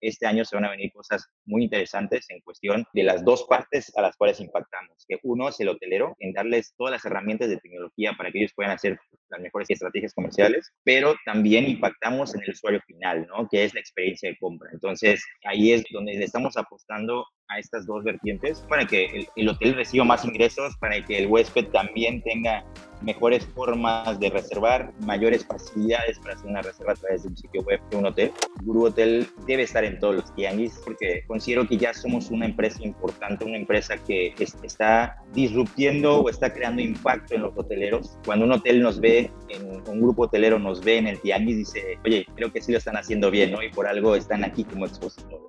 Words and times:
este 0.00 0.26
año 0.26 0.44
se 0.44 0.56
van 0.56 0.64
a 0.64 0.70
venir 0.70 0.92
cosas 0.92 1.26
muy 1.44 1.64
interesantes 1.64 2.26
en 2.30 2.40
cuestión 2.40 2.84
de 2.92 3.02
las 3.02 3.24
dos 3.24 3.44
partes 3.48 3.92
a 3.96 4.02
las 4.02 4.16
cuales 4.16 4.40
impactamos. 4.40 5.04
Que 5.06 5.18
uno 5.22 5.48
es 5.48 5.58
el 5.60 5.68
hotelero, 5.68 6.16
en 6.18 6.32
darles 6.32 6.74
todas 6.76 6.92
las 6.92 7.04
herramientas 7.04 7.48
de 7.48 7.58
tecnología 7.58 8.12
para 8.16 8.30
que 8.30 8.38
ellos 8.38 8.52
puedan 8.54 8.72
hacer 8.72 8.98
las 9.30 9.40
mejores 9.40 9.70
estrategias 9.70 10.14
comerciales, 10.14 10.72
pero 10.84 11.14
también 11.24 11.68
impactamos 11.68 12.34
en 12.34 12.42
el 12.42 12.50
usuario 12.50 12.80
final, 12.86 13.26
¿no? 13.26 13.48
Que 13.48 13.64
es 13.64 13.74
la 13.74 13.80
experiencia 13.80 14.30
de 14.30 14.36
compra. 14.38 14.70
Entonces, 14.72 15.22
ahí 15.44 15.72
es 15.72 15.84
donde 15.92 16.14
le 16.14 16.24
estamos 16.24 16.56
apostando 16.56 17.26
a 17.48 17.58
estas 17.58 17.86
dos 17.86 18.04
vertientes 18.04 18.60
para 18.68 18.86
que 18.86 19.06
el, 19.06 19.28
el 19.36 19.48
hotel 19.48 19.74
reciba 19.74 20.04
más 20.04 20.24
ingresos, 20.24 20.76
para 20.78 21.02
que 21.04 21.18
el 21.18 21.26
huésped 21.26 21.66
también 21.68 22.22
tenga 22.22 22.64
mejores 23.02 23.46
formas 23.46 24.18
de 24.18 24.30
reservar, 24.30 24.92
mayores 25.00 25.46
facilidades 25.46 26.18
para 26.18 26.34
hacer 26.34 26.50
una 26.50 26.62
reserva 26.62 26.92
a 26.92 26.96
través 26.96 27.22
de 27.22 27.28
un 27.28 27.36
sitio 27.36 27.62
web 27.62 27.80
de 27.90 27.96
un 27.96 28.06
hotel. 28.06 28.32
Guru 28.64 28.86
Hotel 28.86 29.26
debe 29.46 29.62
estar 29.62 29.84
en 29.84 29.98
todos 29.98 30.16
los 30.16 30.34
tianguis 30.34 30.80
porque 30.84 31.24
considero 31.26 31.66
que 31.66 31.76
ya 31.76 31.94
somos 31.94 32.30
una 32.30 32.46
empresa 32.46 32.82
importante, 32.82 33.44
una 33.44 33.56
empresa 33.56 33.96
que 33.96 34.34
está 34.38 35.16
disruptiendo 35.34 36.20
o 36.20 36.30
está 36.30 36.52
creando 36.52 36.82
impacto 36.82 37.34
en 37.34 37.42
los 37.42 37.56
hoteleros. 37.56 38.18
Cuando 38.24 38.44
un 38.44 38.52
hotel 38.52 38.80
nos 38.80 39.00
ve, 39.00 39.30
en, 39.48 39.82
un 39.86 40.00
grupo 40.00 40.22
hotelero 40.22 40.58
nos 40.58 40.82
ve 40.82 40.98
en 40.98 41.06
el 41.06 41.20
tianguis, 41.20 41.56
dice, 41.58 41.98
oye, 42.04 42.26
creo 42.34 42.52
que 42.52 42.60
sí 42.60 42.72
lo 42.72 42.78
están 42.78 42.96
haciendo 42.96 43.30
bien, 43.30 43.52
¿no? 43.52 43.62
Y 43.62 43.70
por 43.70 43.86
algo 43.86 44.14
están 44.14 44.44
aquí 44.44 44.64
como 44.64 44.86
expositores. 44.86 45.48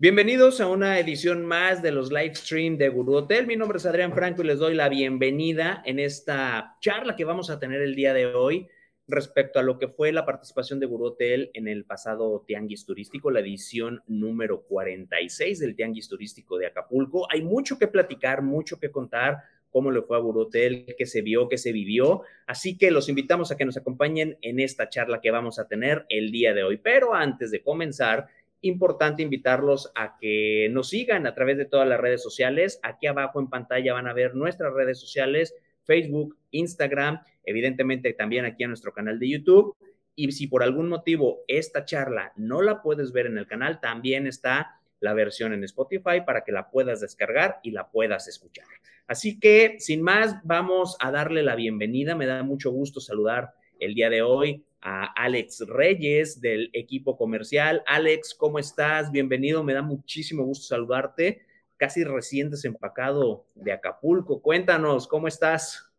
Bienvenidos 0.00 0.60
a 0.60 0.68
una 0.68 1.00
edición 1.00 1.44
más 1.44 1.82
de 1.82 1.90
los 1.90 2.12
live 2.12 2.36
stream 2.36 2.78
de 2.78 2.88
Guru 2.88 3.16
Hotel. 3.16 3.48
Mi 3.48 3.56
nombre 3.56 3.78
es 3.78 3.86
Adrián 3.86 4.12
Franco 4.12 4.42
y 4.42 4.46
les 4.46 4.60
doy 4.60 4.76
la 4.76 4.88
bienvenida 4.88 5.82
en 5.84 5.98
esta 5.98 6.76
charla 6.80 7.16
que 7.16 7.24
vamos 7.24 7.50
a 7.50 7.58
tener 7.58 7.82
el 7.82 7.96
día 7.96 8.14
de 8.14 8.26
hoy 8.26 8.68
respecto 9.08 9.58
a 9.58 9.62
lo 9.62 9.78
que 9.78 9.88
fue 9.88 10.12
la 10.12 10.26
participación 10.26 10.78
de 10.78 10.86
Guru 10.86 11.06
Hotel 11.06 11.50
en 11.54 11.66
el 11.66 11.84
pasado 11.84 12.44
Tianguis 12.46 12.84
Turístico, 12.84 13.30
la 13.30 13.40
edición 13.40 14.02
número 14.06 14.62
46 14.62 15.58
del 15.58 15.74
Tianguis 15.74 16.08
Turístico 16.08 16.58
de 16.58 16.66
Acapulco. 16.66 17.26
Hay 17.32 17.42
mucho 17.42 17.78
que 17.78 17.88
platicar, 17.88 18.42
mucho 18.42 18.78
que 18.78 18.90
contar, 18.90 19.38
cómo 19.70 19.90
le 19.90 20.02
fue 20.02 20.18
a 20.18 20.20
Guru 20.20 20.42
Hotel, 20.42 20.94
qué 20.96 21.06
se 21.06 21.22
vio, 21.22 21.48
qué 21.48 21.56
se 21.56 21.72
vivió. 21.72 22.22
Así 22.46 22.76
que 22.76 22.90
los 22.90 23.08
invitamos 23.08 23.50
a 23.50 23.56
que 23.56 23.64
nos 23.64 23.78
acompañen 23.78 24.36
en 24.42 24.60
esta 24.60 24.90
charla 24.90 25.20
que 25.20 25.30
vamos 25.30 25.58
a 25.58 25.66
tener 25.66 26.04
el 26.10 26.30
día 26.30 26.52
de 26.52 26.64
hoy. 26.64 26.76
Pero 26.76 27.14
antes 27.14 27.50
de 27.50 27.62
comenzar, 27.62 28.26
importante 28.60 29.22
invitarlos 29.22 29.90
a 29.94 30.18
que 30.20 30.68
nos 30.70 30.90
sigan 30.90 31.26
a 31.26 31.34
través 31.34 31.56
de 31.56 31.64
todas 31.64 31.88
las 31.88 32.00
redes 32.00 32.22
sociales. 32.22 32.80
Aquí 32.82 33.06
abajo 33.06 33.40
en 33.40 33.48
pantalla 33.48 33.94
van 33.94 34.06
a 34.06 34.12
ver 34.12 34.34
nuestras 34.34 34.72
redes 34.74 34.98
sociales, 34.98 35.54
Facebook, 35.88 36.36
Instagram, 36.50 37.20
evidentemente 37.44 38.12
también 38.12 38.44
aquí 38.44 38.62
en 38.62 38.70
nuestro 38.70 38.92
canal 38.92 39.18
de 39.18 39.30
YouTube. 39.30 39.74
Y 40.14 40.30
si 40.32 40.46
por 40.48 40.62
algún 40.62 40.88
motivo 40.88 41.40
esta 41.48 41.86
charla 41.86 42.32
no 42.36 42.60
la 42.60 42.82
puedes 42.82 43.10
ver 43.12 43.26
en 43.26 43.38
el 43.38 43.46
canal, 43.46 43.80
también 43.80 44.26
está 44.26 44.78
la 45.00 45.14
versión 45.14 45.54
en 45.54 45.64
Spotify 45.64 46.20
para 46.26 46.44
que 46.44 46.52
la 46.52 46.70
puedas 46.70 47.00
descargar 47.00 47.60
y 47.62 47.70
la 47.70 47.88
puedas 47.88 48.28
escuchar. 48.28 48.66
Así 49.06 49.40
que, 49.40 49.76
sin 49.78 50.02
más, 50.02 50.36
vamos 50.44 50.96
a 51.00 51.10
darle 51.10 51.42
la 51.42 51.54
bienvenida. 51.54 52.14
Me 52.14 52.26
da 52.26 52.42
mucho 52.42 52.70
gusto 52.70 53.00
saludar 53.00 53.54
el 53.80 53.94
día 53.94 54.10
de 54.10 54.20
hoy 54.20 54.64
a 54.82 55.06
Alex 55.06 55.64
Reyes 55.68 56.40
del 56.40 56.68
equipo 56.72 57.16
comercial. 57.16 57.82
Alex, 57.86 58.34
¿cómo 58.34 58.58
estás? 58.58 59.10
Bienvenido, 59.10 59.64
me 59.64 59.72
da 59.72 59.82
muchísimo 59.82 60.44
gusto 60.44 60.66
saludarte. 60.66 61.47
Casi 61.78 62.04
recién 62.04 62.50
desempacado 62.50 63.46
de 63.54 63.72
Acapulco. 63.72 64.42
Cuéntanos, 64.42 65.08
¿cómo 65.08 65.28
estás? 65.28 65.90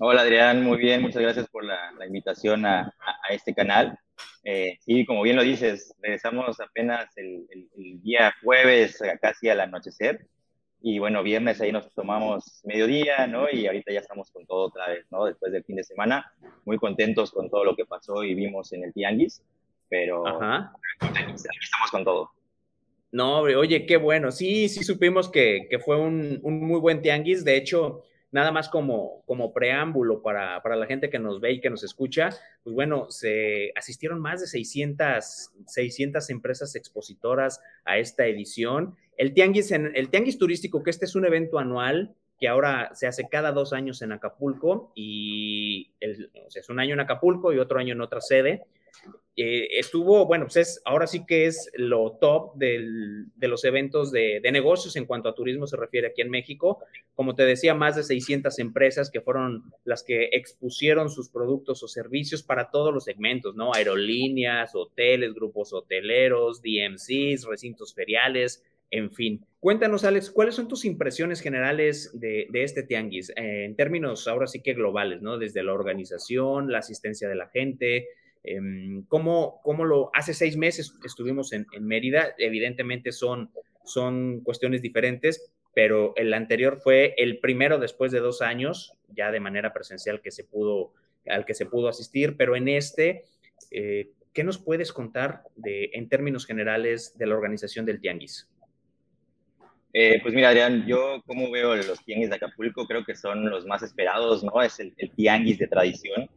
Hola 0.00 0.22
Adrián, 0.22 0.62
muy 0.64 0.78
bien, 0.78 1.02
muchas 1.02 1.20
gracias 1.20 1.48
por 1.48 1.64
la, 1.64 1.92
invitación 2.06 2.64
a, 2.64 2.94
este 3.28 3.54
canal. 3.54 3.98
Eh, 4.44 4.78
sí, 4.80 5.04
como 5.04 5.22
bien 5.22 5.36
lo 5.36 5.42
dices, 5.42 5.94
regresamos 6.00 6.58
apenas 6.60 7.16
el, 7.18 7.46
el 7.76 8.00
día 8.00 8.32
jueves, 8.42 9.02
casi 9.20 9.50
al 9.50 9.60
anochecer 9.60 10.26
y 10.80 10.98
bueno, 10.98 11.22
viernes 11.22 11.60
ahí 11.60 11.72
nos 11.72 11.92
tomamos 11.92 12.60
mediodía, 12.64 13.26
¿no? 13.26 13.50
Y 13.50 13.66
ahorita 13.66 13.92
ya 13.92 14.00
estamos 14.00 14.30
con 14.30 14.46
todo 14.46 14.66
otra 14.66 14.88
vez, 14.88 15.06
¿no? 15.10 15.24
Después 15.24 15.52
del 15.52 15.64
fin 15.64 15.76
de 15.76 15.84
semana, 15.84 16.32
muy 16.64 16.78
contentos 16.78 17.32
con 17.32 17.50
todo 17.50 17.64
lo 17.64 17.74
que 17.74 17.84
pasó 17.84 18.22
y 18.22 18.34
vimos 18.34 18.72
en 18.72 18.84
el 18.84 18.92
Tianguis, 18.92 19.42
pero 19.88 20.26
Ajá. 20.26 20.72
aquí 21.00 21.34
estamos 21.34 21.90
con 21.90 22.04
todo. 22.04 22.30
No, 23.10 23.40
oye, 23.40 23.86
qué 23.86 23.96
bueno. 23.96 24.30
Sí, 24.30 24.68
sí 24.68 24.84
supimos 24.84 25.30
que, 25.30 25.66
que 25.70 25.78
fue 25.78 25.96
un, 25.96 26.40
un, 26.42 26.60
muy 26.60 26.78
buen 26.78 27.00
Tianguis. 27.00 27.44
De 27.44 27.56
hecho, 27.56 28.02
nada 28.30 28.52
más 28.52 28.68
como, 28.68 29.22
como 29.26 29.52
preámbulo 29.52 30.22
para, 30.22 30.62
para, 30.62 30.76
la 30.76 30.86
gente 30.86 31.08
que 31.08 31.18
nos 31.18 31.40
ve 31.40 31.52
y 31.52 31.60
que 31.60 31.70
nos 31.70 31.82
escucha, 31.82 32.30
pues 32.62 32.74
bueno, 32.74 33.10
se 33.10 33.72
asistieron 33.74 34.20
más 34.20 34.40
de 34.40 34.46
600, 34.46 35.52
600 35.66 36.30
empresas 36.30 36.74
expositoras 36.74 37.60
a 37.84 37.98
esta 37.98 38.26
edición. 38.26 38.96
El 39.16 39.32
tianguis, 39.32 39.72
el 39.72 40.08
tianguis 40.10 40.38
turístico, 40.38 40.82
que 40.82 40.90
este 40.90 41.06
es 41.06 41.14
un 41.14 41.24
evento 41.24 41.58
anual 41.58 42.14
que 42.38 42.46
ahora 42.46 42.90
se 42.94 43.06
hace 43.06 43.28
cada 43.28 43.52
dos 43.52 43.72
años 43.72 44.00
en 44.02 44.12
Acapulco 44.12 44.92
y 44.94 45.90
es 46.00 46.68
un 46.68 46.78
año 46.78 46.94
en 46.94 47.00
Acapulco 47.00 47.52
y 47.52 47.58
otro 47.58 47.80
año 47.80 47.94
en 47.94 48.00
otra 48.00 48.20
sede. 48.20 48.62
Eh, 49.40 49.78
estuvo, 49.78 50.26
bueno, 50.26 50.46
pues 50.46 50.56
es, 50.56 50.82
ahora 50.84 51.06
sí 51.06 51.24
que 51.24 51.46
es 51.46 51.70
lo 51.74 52.18
top 52.20 52.56
del, 52.56 53.26
de 53.36 53.46
los 53.46 53.64
eventos 53.64 54.10
de, 54.10 54.40
negocios 54.50 54.96
en 54.96 55.04
cuanto 55.04 55.28
a 55.28 55.34
turismo 55.36 55.68
se 55.68 55.76
refiere 55.76 56.08
aquí 56.08 56.22
en 56.22 56.30
México. 56.30 56.80
Como 57.14 57.36
te 57.36 57.44
decía, 57.44 57.72
más 57.72 57.94
de 57.94 58.02
600 58.02 58.58
empresas 58.58 59.12
que 59.12 59.20
fueron 59.20 59.72
las 59.84 60.02
que 60.02 60.30
expusieron 60.32 61.08
sus 61.08 61.28
productos 61.28 61.84
o 61.84 61.88
servicios 61.88 62.42
para 62.42 62.72
todos 62.72 62.92
los 62.92 63.04
segmentos, 63.04 63.54
¿no? 63.54 63.72
Aerolíneas, 63.72 64.74
hoteles, 64.74 65.34
grupos 65.34 65.72
hoteleros, 65.72 66.60
DMCs, 66.60 67.44
recintos 67.44 67.94
feriales, 67.94 68.64
en 68.90 69.12
fin. 69.12 69.46
Cuéntanos, 69.60 70.02
Alex, 70.02 70.32
¿cuáles 70.32 70.56
son 70.56 70.66
tus 70.66 70.84
impresiones 70.84 71.40
generales 71.40 72.10
de, 72.18 72.48
este 72.54 72.82
tianguis 72.82 73.30
eh, 73.30 73.66
en 73.66 73.76
términos 73.76 74.26
ahora 74.26 74.48
sí 74.48 74.62
que 74.62 74.74
globales, 74.74 75.22
¿no? 75.22 75.38
Desde 75.38 75.62
la 75.62 75.74
organización, 75.74 76.72
la 76.72 76.78
asistencia 76.78 77.28
de 77.28 77.36
la 77.36 77.48
gente, 77.48 78.08
¿cómo, 79.08 79.60
¿Cómo, 79.62 79.84
lo 79.84 80.10
hace 80.14 80.34
seis 80.34 80.56
meses 80.56 80.94
estuvimos 81.04 81.52
en, 81.52 81.66
en, 81.72 81.86
Mérida? 81.86 82.34
Evidentemente 82.38 83.12
son, 83.12 83.50
son 83.84 84.40
cuestiones 84.40 84.82
diferentes, 84.82 85.52
pero 85.74 86.14
el 86.16 86.32
anterior 86.34 86.80
fue 86.82 87.14
el 87.18 87.38
primero 87.40 87.78
después 87.78 88.12
de 88.12 88.20
dos 88.20 88.42
años, 88.42 88.94
ya 89.08 89.30
de 89.30 89.40
manera 89.40 89.72
presencial 89.72 90.20
que 90.20 90.30
se 90.30 90.44
pudo, 90.44 90.92
al 91.26 91.44
que 91.44 91.54
se 91.54 91.66
pudo 91.66 91.88
asistir, 91.88 92.36
pero 92.36 92.56
en 92.56 92.68
este, 92.68 93.24
eh, 93.70 94.10
¿qué 94.32 94.44
nos 94.44 94.58
puedes 94.58 94.92
contar 94.92 95.42
de, 95.56 95.90
en 95.92 96.08
términos 96.08 96.46
generales 96.46 97.16
de 97.18 97.26
la 97.26 97.34
organización 97.34 97.86
del 97.86 98.00
Tianguis? 98.00 98.48
Eh, 99.92 100.20
pues 100.22 100.34
mira, 100.34 100.50
Adrián, 100.50 100.86
yo 100.86 101.22
como 101.26 101.50
veo 101.50 101.74
los 101.74 102.04
tianguis 102.04 102.28
de 102.28 102.36
Acapulco, 102.36 102.86
creo 102.86 103.04
que 103.04 103.14
son 103.14 103.48
los 103.48 103.64
más 103.64 103.82
esperados, 103.82 104.44
¿no? 104.44 104.62
Es 104.62 104.78
el 104.80 104.94
tianguis 105.16 105.58
de 105.58 105.66
tradición. 105.66 106.28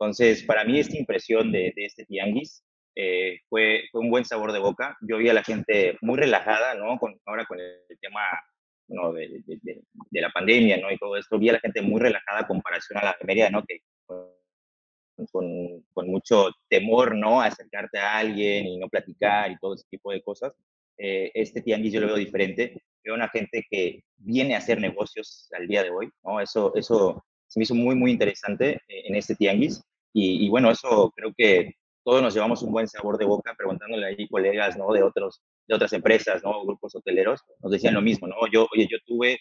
Entonces, 0.00 0.42
para 0.44 0.64
mí 0.64 0.78
esta 0.78 0.96
impresión 0.96 1.52
de, 1.52 1.74
este 1.76 2.06
tianguis 2.06 2.64
eh, 2.96 3.38
fue, 3.50 3.82
fue, 3.92 4.00
un 4.00 4.10
buen 4.10 4.24
sabor 4.24 4.50
de 4.50 4.58
boca. 4.58 4.96
Yo 5.02 5.18
vi 5.18 5.28
a 5.28 5.34
la 5.34 5.44
gente 5.44 5.98
muy 6.00 6.18
relajada, 6.18 6.74
¿no? 6.74 6.98
Con, 6.98 7.20
ahora 7.26 7.44
con 7.44 7.60
el 7.60 7.98
tema 8.00 8.22
¿no? 8.88 9.12
de, 9.12 9.42
de, 9.46 9.58
de, 9.62 10.20
la 10.20 10.30
pandemia, 10.30 10.78
¿no? 10.78 10.90
Y 10.90 10.96
todo 10.96 11.18
esto, 11.18 11.38
vi 11.38 11.50
a 11.50 11.52
la 11.52 11.60
gente 11.60 11.82
muy 11.82 12.00
relajada 12.00 12.40
en 12.40 12.46
comparación 12.46 12.98
a 12.98 13.04
la 13.04 13.16
de 13.20 13.50
¿no? 13.50 13.62
Que 13.62 13.80
con, 15.30 15.84
con, 15.92 16.06
mucho 16.08 16.50
temor, 16.70 17.14
¿no? 17.14 17.42
A 17.42 17.46
acercarte 17.46 17.98
a 17.98 18.16
alguien 18.16 18.66
y 18.68 18.78
no 18.78 18.88
platicar 18.88 19.50
y 19.50 19.58
todo 19.58 19.74
ese 19.74 19.84
tipo 19.90 20.12
de 20.12 20.22
cosas. 20.22 20.54
Eh, 20.96 21.30
este 21.34 21.60
tianguis 21.60 21.92
yo 21.92 22.00
lo 22.00 22.06
veo 22.06 22.16
diferente. 22.16 22.82
Veo 23.04 23.14
una 23.14 23.28
gente 23.28 23.66
que 23.70 24.02
viene 24.16 24.54
a 24.54 24.58
hacer 24.58 24.80
negocios 24.80 25.50
al 25.52 25.68
día 25.68 25.82
de 25.82 25.90
hoy, 25.90 26.10
¿no? 26.24 26.40
Eso, 26.40 26.74
eso 26.74 27.22
se 27.46 27.58
me 27.58 27.64
hizo 27.64 27.74
muy, 27.74 27.94
muy 27.94 28.12
interesante 28.12 28.80
eh, 28.88 29.02
en 29.04 29.14
este 29.14 29.34
tianguis. 29.34 29.82
Y, 30.12 30.48
bueno, 30.48 30.70
eso 30.70 31.12
creo 31.14 31.32
que 31.36 31.76
todos 32.04 32.22
nos 32.22 32.34
llevamos 32.34 32.62
un 32.62 32.72
buen 32.72 32.88
sabor 32.88 33.18
de 33.18 33.26
boca 33.26 33.54
preguntándole 33.56 34.06
ahí 34.06 34.28
colegas, 34.28 34.76
¿no? 34.76 34.92
De, 34.92 35.02
otros, 35.02 35.42
de 35.68 35.74
otras 35.74 35.92
empresas, 35.92 36.42
¿no? 36.42 36.64
Grupos 36.64 36.94
hoteleros, 36.96 37.40
nos 37.60 37.70
decían 37.70 37.94
lo 37.94 38.02
mismo, 38.02 38.26
¿no? 38.26 38.36
Yo, 38.52 38.66
oye, 38.72 38.88
yo 38.90 38.98
tuve 39.06 39.38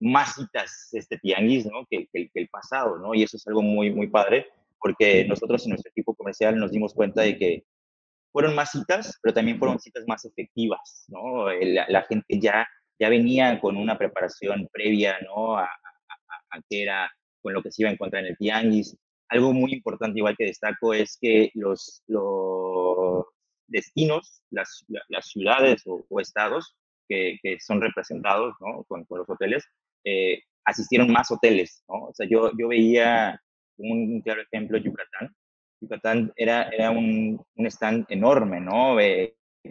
más 0.00 0.34
citas 0.34 0.88
este 0.92 1.18
tianguis, 1.18 1.66
¿no? 1.66 1.86
Que, 1.90 2.06
que, 2.12 2.30
el 2.34 2.48
pasado, 2.48 2.98
¿no? 2.98 3.14
Y 3.14 3.22
eso 3.22 3.36
es 3.36 3.46
algo 3.46 3.62
muy, 3.62 3.90
muy 3.92 4.08
padre, 4.08 4.46
porque 4.78 5.24
nosotros 5.26 5.64
en 5.64 5.70
nuestro 5.70 5.90
equipo 5.90 6.14
comercial 6.14 6.56
nos 6.58 6.70
dimos 6.70 6.94
cuenta 6.94 7.22
de 7.22 7.38
que 7.38 7.64
fueron 8.32 8.54
más 8.54 8.70
citas, 8.70 9.18
pero 9.22 9.34
también 9.34 9.58
fueron 9.58 9.80
citas 9.80 10.04
más 10.06 10.24
efectivas, 10.24 11.04
¿no? 11.08 11.50
La, 11.50 12.02
gente 12.02 12.38
ya, 12.40 12.66
ya 12.98 13.08
venía 13.08 13.60
con 13.60 13.76
una 13.76 13.98
preparación 13.98 14.68
previa, 14.72 15.18
¿no? 15.22 15.56
A, 15.56 15.64
a, 15.64 15.68
a, 16.50 16.60
qué 16.68 16.82
era 16.82 17.10
con 17.42 17.54
lo 17.54 17.62
que 17.62 17.72
se 17.72 17.82
iba 17.82 17.90
a 17.90 17.92
encontrar 17.92 18.22
en 18.22 18.30
el 18.30 18.36
tianguis, 18.36 18.96
algo 19.30 19.52
muy 19.52 19.72
importante, 19.72 20.18
igual 20.18 20.36
que 20.36 20.46
destaco, 20.46 20.92
es 20.92 21.16
que 21.20 21.50
los, 21.54 22.02
los 22.06 23.24
destinos, 23.66 24.42
las, 24.50 24.84
las 25.08 25.26
ciudades 25.28 25.82
o, 25.86 26.20
estados 26.20 26.76
que, 27.08 27.38
que, 27.42 27.58
son 27.60 27.80
representados 27.80 28.54
¿no? 28.60 28.84
con, 28.84 29.04
con, 29.04 29.18
los 29.18 29.30
hoteles, 29.30 29.64
eh, 30.04 30.42
asistieron 30.64 31.10
más 31.10 31.30
hoteles, 31.30 31.84
¿no? 31.88 32.06
O 32.06 32.14
sea, 32.14 32.26
yo, 32.28 32.50
yo 32.58 32.68
veía 32.68 33.40
un, 33.78 34.20
claro 34.22 34.42
ejemplo 34.42 34.78
Yucatán. 34.78 35.34
Yucatán 35.80 36.32
era, 36.36 36.68
era 36.68 36.90
un, 36.90 37.40
un 37.54 37.66
stand 37.66 38.06
enorme, 38.08 38.60
¿no? 38.60 38.96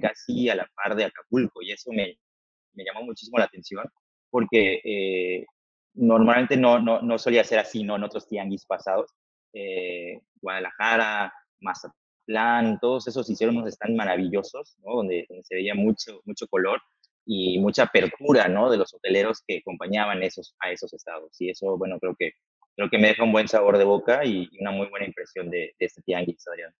casi 0.01 0.49
a 0.49 0.55
la 0.55 0.69
par 0.75 0.95
de 0.95 1.05
Acapulco 1.05 1.61
y 1.61 1.71
eso 1.71 1.91
me, 1.91 2.15
me 2.73 2.83
llamó 2.83 3.03
muchísimo 3.03 3.37
la 3.37 3.45
atención 3.45 3.83
porque 4.29 4.81
eh, 4.83 5.45
normalmente 5.95 6.55
no, 6.57 6.79
no, 6.79 7.01
no, 7.01 7.17
solía 7.17 7.43
ser 7.43 7.59
así, 7.59 7.83
¿no? 7.83 7.95
En 7.95 8.03
otros 8.03 8.27
tianguis 8.27 8.65
pasados. 8.65 9.11
Eh, 9.53 10.21
Guadalajara, 10.41 11.33
Mazatlán, 11.59 12.79
todos 12.79 13.07
esos 13.07 13.29
hicieron 13.29 13.69
stands 13.71 13.95
maravillosos. 13.95 14.75
Donde, 14.79 15.27
se 15.43 15.55
veía 15.55 15.75
mucho, 15.75 16.21
mucho 16.25 16.47
color 16.47 16.81
y 17.25 17.59
mucha 17.59 17.83
apertura, 17.83 18.47
¿no? 18.47 18.69
De 18.69 18.77
los 18.77 18.93
hoteleros 18.93 19.43
que 19.47 19.57
acompañaban 19.59 20.23
esos, 20.23 20.55
a 20.59 20.71
esos 20.71 20.93
estados. 20.93 21.35
Y 21.39 21.49
eso, 21.49 21.77
bueno, 21.77 21.99
creo 21.99 22.15
que, 22.17 22.33
creo 22.75 22.89
que 22.89 22.97
me 22.97 23.09
deja 23.09 23.23
un 23.23 23.31
buen 23.31 23.47
sabor 23.47 23.77
de 23.77 23.83
boca 23.83 24.25
y 24.25 24.49
una 24.59 24.71
muy 24.71 24.87
buena 24.87 25.05
impresión 25.05 25.49
de, 25.49 25.75
de 25.79 25.85
este 25.85 26.01
tianguis, 26.01 26.47
Adrián. 26.47 26.73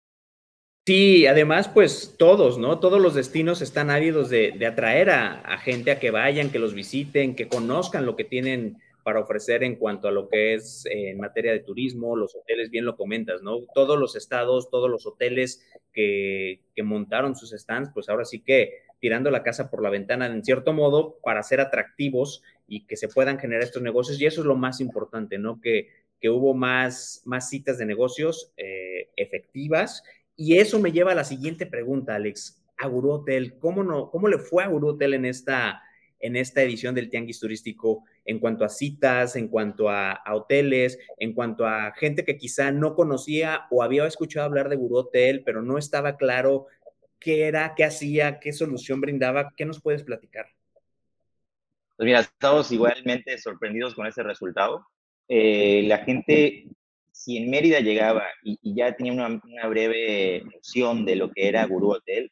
Sí, 0.90 1.28
además, 1.28 1.68
pues 1.68 2.16
todos, 2.18 2.58
¿no? 2.58 2.80
Todos 2.80 3.00
los 3.00 3.14
destinos 3.14 3.62
están 3.62 3.92
ávidos 3.92 4.32
de, 4.32 4.66
atraer 4.66 5.12
a, 5.12 5.60
gente 5.60 5.92
a 5.92 6.00
que 6.00 6.10
vayan, 6.10 6.50
que 6.50 6.58
los 6.58 6.74
visiten, 6.74 7.36
que 7.36 7.48
conozcan 7.48 8.08
lo 8.08 8.16
que 8.16 8.24
tienen 8.24 8.80
para 9.10 9.22
ofrecer 9.22 9.64
en 9.64 9.76
cuanto 9.76 10.08
a 10.08 10.12
lo 10.12 10.30
que 10.30 10.54
es 10.54 10.86
eh, 10.86 11.10
en 11.10 11.18
materia 11.18 11.52
de 11.52 11.62
turismo, 11.62 12.16
los 12.16 12.36
hoteles, 12.36 12.70
bien 12.70 12.86
lo 12.86 12.96
comentas, 12.96 13.42
¿no? 13.42 13.62
Todos 13.74 14.00
los 14.00 14.16
estados, 14.16 14.70
todos 14.70 14.88
los 14.88 15.08
hoteles 15.08 15.68
que, 15.92 16.62
que 16.76 16.84
montaron 16.84 17.36
sus 17.36 17.50
stands, 17.50 17.90
pues 17.92 18.08
ahora 18.08 18.24
sí 18.24 18.42
que 18.42 18.84
tirando 19.00 19.32
la 19.32 19.42
casa 19.42 19.72
por 19.72 19.82
la 19.82 19.90
ventana 19.90 20.28
en 20.28 20.46
cierto 20.46 20.74
modo 20.74 21.18
para 21.24 21.42
ser 21.42 21.60
atractivos 21.60 22.44
y 22.68 22.86
que 22.86 22.98
se 22.98 23.08
puedan 23.08 23.40
generar 23.40 23.64
estos 23.64 23.82
negocios. 23.82 24.22
Y 24.22 24.28
eso 24.28 24.42
es 24.42 24.46
lo 24.46 24.56
más 24.56 24.80
importante, 24.80 25.40
¿no? 25.40 25.60
Que, 25.60 25.88
que 26.22 26.30
hubo 26.30 26.54
más, 26.54 27.24
más 27.26 27.50
citas 27.50 27.80
de 27.80 27.88
negocios 27.88 28.54
eh, 28.58 29.10
efectivas. 29.16 30.04
Y 30.36 30.60
eso 30.60 30.80
me 30.80 30.92
lleva 30.92 31.14
a 31.14 31.16
la 31.16 31.24
siguiente 31.24 31.66
pregunta, 31.66 32.14
Alex. 32.14 32.64
A 32.78 32.86
Guru 32.86 33.10
Hotel, 33.10 33.58
¿cómo, 33.58 33.84
no, 33.84 34.12
¿cómo 34.12 34.28
le 34.28 34.38
fue 34.38 34.64
a 34.64 34.68
Guru 34.68 34.90
Hotel 34.90 35.16
en 35.16 35.26
esta, 35.26 35.82
en 36.20 36.36
esta 36.36 36.62
edición 36.62 36.96
del 36.96 37.10
Tianguis 37.10 37.40
Turístico 37.40 38.04
en 38.26 38.40
cuanto 38.40 38.66
a 38.66 38.70
citas, 38.70 39.36
en 39.36 39.48
cuanto 39.48 39.90
a, 39.90 40.22
hoteles, 40.32 41.00
en 41.18 41.34
cuanto 41.34 41.66
a 41.66 41.94
gente 41.94 42.26
que 42.26 42.38
quizá 42.38 42.72
no 42.72 42.96
conocía 42.96 43.68
o 43.72 43.84
había 43.84 44.06
escuchado 44.06 44.46
hablar 44.46 44.70
de 44.70 44.76
Guru 44.76 44.98
Hotel, 44.98 45.44
pero 45.46 45.62
no 45.62 45.78
estaba 45.78 46.18
claro 46.18 46.68
qué 47.20 47.48
era, 47.48 47.74
qué 47.76 47.84
hacía, 47.84 48.40
qué 48.40 48.54
solución 48.54 49.02
brindaba. 49.02 49.54
¿Qué 49.56 49.66
nos 49.66 49.82
puedes 49.82 50.04
platicar? 50.04 50.48
Pues 51.98 52.06
mira, 52.06 52.22
estamos 52.22 52.72
igualmente 52.72 53.38
sorprendidos 53.38 53.94
con 53.94 54.08
ese 54.08 54.24
resultado. 54.24 54.88
Eh, 55.28 55.84
la 55.86 56.00
gente, 56.00 56.68
si 57.12 57.38
en 57.38 57.50
Mérida 57.50 57.82
llegaba 57.82 58.24
y, 58.42 58.58
ya 58.74 58.96
tenía 58.96 59.12
una, 59.12 59.28
una, 59.28 59.68
breve 59.68 60.44
noción 60.46 61.06
de 61.06 61.18
lo 61.18 61.32
que 61.32 61.48
era 61.48 61.66
Guru 61.66 61.92
Hotel, 61.92 62.32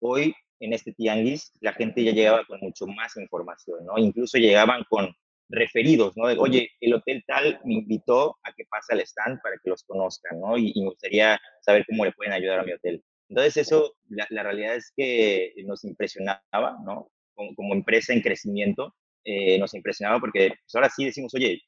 hoy 0.00 0.34
en 0.60 0.72
este 0.72 0.92
tianguis, 0.92 1.52
la 1.60 1.72
gente 1.72 2.02
ya 2.04 2.12
llegaba 2.12 2.44
con 2.46 2.60
mucho 2.60 2.86
más 2.86 3.16
información, 3.16 3.84
¿no? 3.84 3.98
Incluso 3.98 4.38
llegaban 4.38 4.84
con 4.88 5.14
referidos, 5.48 6.16
¿no? 6.16 6.26
De, 6.26 6.36
oye, 6.38 6.70
el 6.80 6.94
hotel 6.94 7.22
tal 7.26 7.60
me 7.64 7.74
invitó 7.74 8.36
a 8.42 8.52
que 8.52 8.64
pase 8.68 8.94
al 8.94 9.00
stand 9.00 9.40
para 9.42 9.56
que 9.62 9.70
los 9.70 9.84
conozcan, 9.84 10.40
¿no? 10.40 10.56
Y, 10.58 10.72
me 10.76 10.88
gustaría 10.88 11.38
saber 11.60 11.84
cómo 11.88 12.04
le 12.04 12.12
pueden 12.12 12.32
ayudar 12.32 12.60
a 12.60 12.64
mi 12.64 12.72
hotel. 12.72 13.02
Entonces 13.28 13.56
eso, 13.56 13.94
la, 14.08 14.42
realidad 14.42 14.76
es 14.76 14.92
que 14.96 15.52
nos 15.64 15.84
impresionaba, 15.84 16.78
¿no? 16.84 17.10
Como, 17.34 17.54
como 17.54 17.74
empresa 17.74 18.12
en 18.12 18.22
crecimiento, 18.22 18.94
eh, 19.24 19.58
nos 19.58 19.74
impresionaba 19.74 20.20
porque 20.20 20.50
pues 20.50 20.74
ahora 20.74 20.88
sí 20.88 21.04
decimos, 21.04 21.34
oye, 21.34 21.60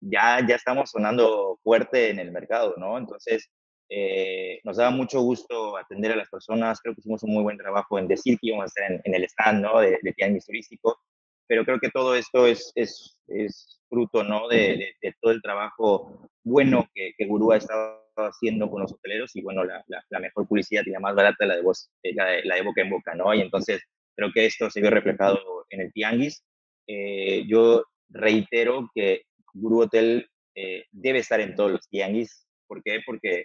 ya, 0.00 0.44
ya 0.46 0.56
estamos 0.56 0.90
sonando 0.90 1.58
fuerte 1.62 2.10
en 2.10 2.18
el 2.18 2.32
mercado, 2.32 2.74
¿no? 2.78 2.98
Entonces, 2.98 3.50
eh, 3.94 4.60
nos 4.64 4.78
daba 4.78 4.90
mucho 4.90 5.20
gusto 5.20 5.76
atender 5.76 6.12
a 6.12 6.16
las 6.16 6.30
personas, 6.30 6.80
creo 6.80 6.94
que 6.94 7.00
hicimos 7.00 7.22
un 7.24 7.34
muy 7.34 7.42
buen 7.42 7.58
trabajo 7.58 7.98
en 7.98 8.08
decir 8.08 8.38
que 8.38 8.46
íbamos 8.46 8.64
a 8.64 8.66
estar 8.68 9.00
en, 9.04 9.14
el 9.14 9.24
stand 9.24 9.62
¿no? 9.62 9.80
de, 9.80 9.98
de 10.00 10.12
tianguis 10.14 10.46
turístico, 10.46 10.98
pero 11.46 11.66
creo 11.66 11.78
que 11.78 11.90
todo 11.90 12.14
esto 12.14 12.46
es, 12.46 12.72
es, 12.74 13.18
es 13.26 13.78
fruto 13.90 14.24
¿no? 14.24 14.48
De, 14.48 14.94
de, 15.02 15.14
todo 15.20 15.32
el 15.32 15.42
trabajo 15.42 16.30
bueno 16.42 16.88
que, 16.94 17.12
que 17.18 17.26
Gurú 17.26 17.52
ha 17.52 17.58
estado 17.58 18.00
haciendo 18.16 18.70
con 18.70 18.80
los 18.80 18.92
hoteleros 18.92 19.36
y 19.36 19.42
bueno, 19.42 19.62
la, 19.62 19.84
la, 19.86 20.20
mejor 20.20 20.48
publicidad 20.48 20.82
y 20.86 20.90
la 20.90 21.00
más 21.00 21.14
barata 21.14 21.44
la 21.44 21.56
de, 21.56 21.62
voz, 21.62 21.90
eh, 22.02 22.14
la, 22.14 22.24
de, 22.26 22.44
la 22.44 22.54
de 22.54 22.62
boca 22.62 22.80
en 22.80 22.88
boca, 22.88 23.14
¿no? 23.14 23.34
Y 23.34 23.42
entonces 23.42 23.82
creo 24.16 24.32
que 24.32 24.46
esto 24.46 24.70
se 24.70 24.80
vio 24.80 24.88
reflejado 24.88 25.38
en 25.68 25.82
el 25.82 25.92
tianguis. 25.92 26.42
Eh, 26.86 27.44
yo 27.46 27.84
reitero 28.08 28.90
que 28.94 29.24
Gurú 29.52 29.82
Hotel 29.82 30.26
eh, 30.54 30.86
debe 30.90 31.18
estar 31.18 31.40
en 31.40 31.54
todos 31.54 31.72
los 31.72 31.88
tianguis. 31.88 32.46
¿Por 32.66 32.82
qué? 32.82 33.00
Porque 33.04 33.44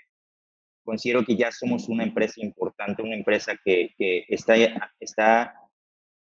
considero 0.87 1.25
que 1.25 1.35
ya 1.35 1.51
somos 1.51 1.89
una 1.89 2.05
empresa 2.05 2.39
importante, 2.39 3.03
una 3.03 3.17
empresa 3.17 3.59
que, 3.61 3.93
que 3.97 4.23
está, 4.29 4.55
está 5.01 5.53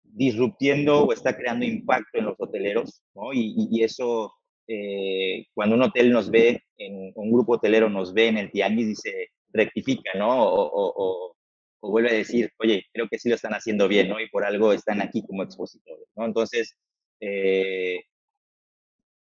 disruptiendo 0.03 1.05
o 1.05 1.13
está 1.13 1.37
creando 1.37 1.63
impacto 1.63 2.17
en 2.17 2.25
los 2.25 2.35
hoteleros, 2.37 3.01
¿no? 3.15 3.31
Y, 3.31 3.69
y 3.71 3.83
eso, 3.83 4.33
eh, 4.67 5.45
cuando 5.53 5.77
un 5.77 5.83
hotel 5.83 6.11
nos 6.11 6.29
ve, 6.29 6.61
en, 6.77 7.13
un 7.15 7.31
grupo 7.31 7.53
hotelero 7.53 7.89
nos 7.89 8.13
ve 8.13 8.27
en 8.27 8.37
el 8.37 8.51
tianguis, 8.51 8.87
dice, 8.87 9.29
rectifica, 9.53 10.11
¿no? 10.15 10.43
O, 10.43 10.65
o, 10.65 11.35
o, 11.79 11.89
vuelve 11.89 12.09
a 12.09 12.15
decir, 12.15 12.51
oye, 12.59 12.85
creo 12.91 13.07
que 13.07 13.17
sí 13.17 13.29
lo 13.29 13.35
están 13.35 13.53
haciendo 13.53 13.87
bien, 13.87 14.09
¿no? 14.09 14.19
Y 14.19 14.27
por 14.27 14.43
algo 14.43 14.73
están 14.73 15.01
aquí 15.01 15.25
como 15.25 15.41
expositores, 15.41 16.05
¿no? 16.17 16.25
Entonces, 16.25 16.75
eh, 17.21 18.01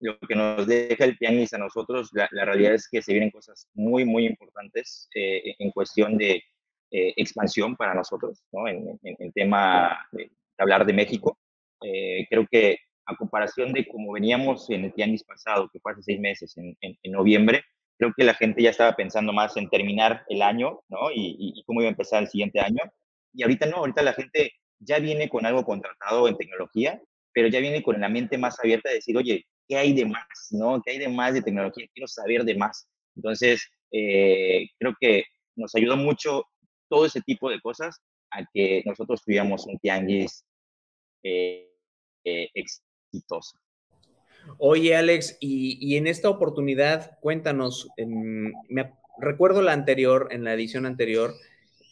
lo 0.06 0.20
que 0.20 0.36
nos 0.36 0.68
deja 0.68 1.04
el 1.04 1.18
tianguis 1.18 1.54
a 1.54 1.58
nosotros, 1.58 2.12
la, 2.14 2.28
realidad 2.46 2.74
es 2.74 2.88
que 2.88 3.02
se 3.02 3.12
vienen 3.12 3.32
cosas 3.32 3.68
muy, 3.74 4.06
muy 4.06 4.26
importantes 4.26 5.10
eh, 5.16 5.56
en 5.60 5.72
cuestión 5.72 6.18
de 6.18 6.44
eh, 6.92 7.14
expansión 7.18 7.76
para 7.76 7.96
nosotros, 7.96 8.44
¿no? 8.52 8.68
En, 8.68 9.00
en, 9.04 9.32
tema 9.34 10.08
de 10.12 10.30
hablar 10.58 10.86
de 10.86 10.94
México. 10.94 11.40
Eh, 11.82 12.28
creo 12.30 12.46
que 12.50 12.78
a 13.08 13.16
comparación 13.16 13.74
de 13.74 13.88
cómo 13.88 14.14
veníamos 14.14 14.70
en 14.70 14.86
el 14.86 14.94
tianguis 14.94 15.24
pasado, 15.24 15.70
que 15.72 15.80
fue 15.80 15.92
hace 15.92 16.04
seis 16.04 16.20
meses, 16.20 16.56
en, 16.58 16.78
en, 16.82 17.12
noviembre, 17.12 17.64
creo 17.98 18.14
que 18.16 18.24
la 18.24 18.34
gente 18.34 18.62
ya 18.62 18.70
estaba 18.70 18.96
pensando 18.96 19.34
más 19.34 19.58
en 19.58 19.70
terminar 19.70 20.24
el 20.30 20.42
año, 20.42 20.82
¿no? 20.90 21.12
Y, 21.12 21.36
y, 21.40 21.60
y 21.60 21.64
cómo 21.66 21.82
iba 21.82 21.90
a 21.90 21.92
empezar 21.92 22.22
el 22.22 22.30
siguiente 22.30 22.60
año. 22.60 22.82
Y 23.34 23.44
ahorita 23.44 23.66
no, 23.66 23.78
ahorita 23.78 24.04
la 24.04 24.14
gente 24.14 24.54
ya 24.80 25.00
viene 25.00 25.30
con 25.30 25.46
algo 25.46 25.66
contratado 25.66 26.28
en 26.28 26.38
tecnología, 26.38 27.02
pero 27.34 27.48
ya 27.48 27.60
viene 27.60 27.84
con 27.84 28.00
la 28.00 28.10
mente 28.10 28.38
más 28.38 28.60
abierta 28.60 28.90
de 28.90 28.96
decir, 28.96 29.18
oye, 29.18 29.46
¿qué 29.68 29.78
hay 29.78 29.94
de 29.94 30.06
más? 30.06 30.48
¿no? 30.52 30.82
¿Qué 30.82 30.92
hay 30.92 31.00
de 31.00 31.08
más 31.08 31.34
de 31.34 31.42
tecnología? 31.42 31.88
Quiero 31.94 32.08
saber 32.08 32.44
de 32.44 32.56
más. 32.56 32.88
Entonces, 33.16 33.70
eh, 33.92 34.68
creo 34.78 34.96
que 35.00 35.24
nos 35.56 35.74
ayudó 35.76 35.98
mucho 35.98 36.46
todo 36.90 37.06
ese 37.06 37.22
tipo 37.22 37.50
de 37.50 37.62
cosas 37.62 38.02
a 38.32 38.46
que 38.54 38.84
nosotros 38.86 39.24
tuviéramos 39.24 39.66
un 39.68 39.80
tianguis 39.80 40.46
eh, 41.24 41.70
eh, 42.24 42.50
exitoso. 42.54 43.58
Oye, 44.60 44.96
Alex, 44.96 45.38
y, 45.40 45.98
en 45.98 46.08
esta 46.08 46.30
oportunidad, 46.30 47.18
cuéntanos, 47.20 47.90
en, 47.98 48.54
me 48.70 48.94
recuerdo 49.18 49.62
la 49.62 49.74
anterior, 49.74 50.28
en 50.32 50.44
la 50.44 50.54
edición 50.54 50.86
anterior, 50.86 51.34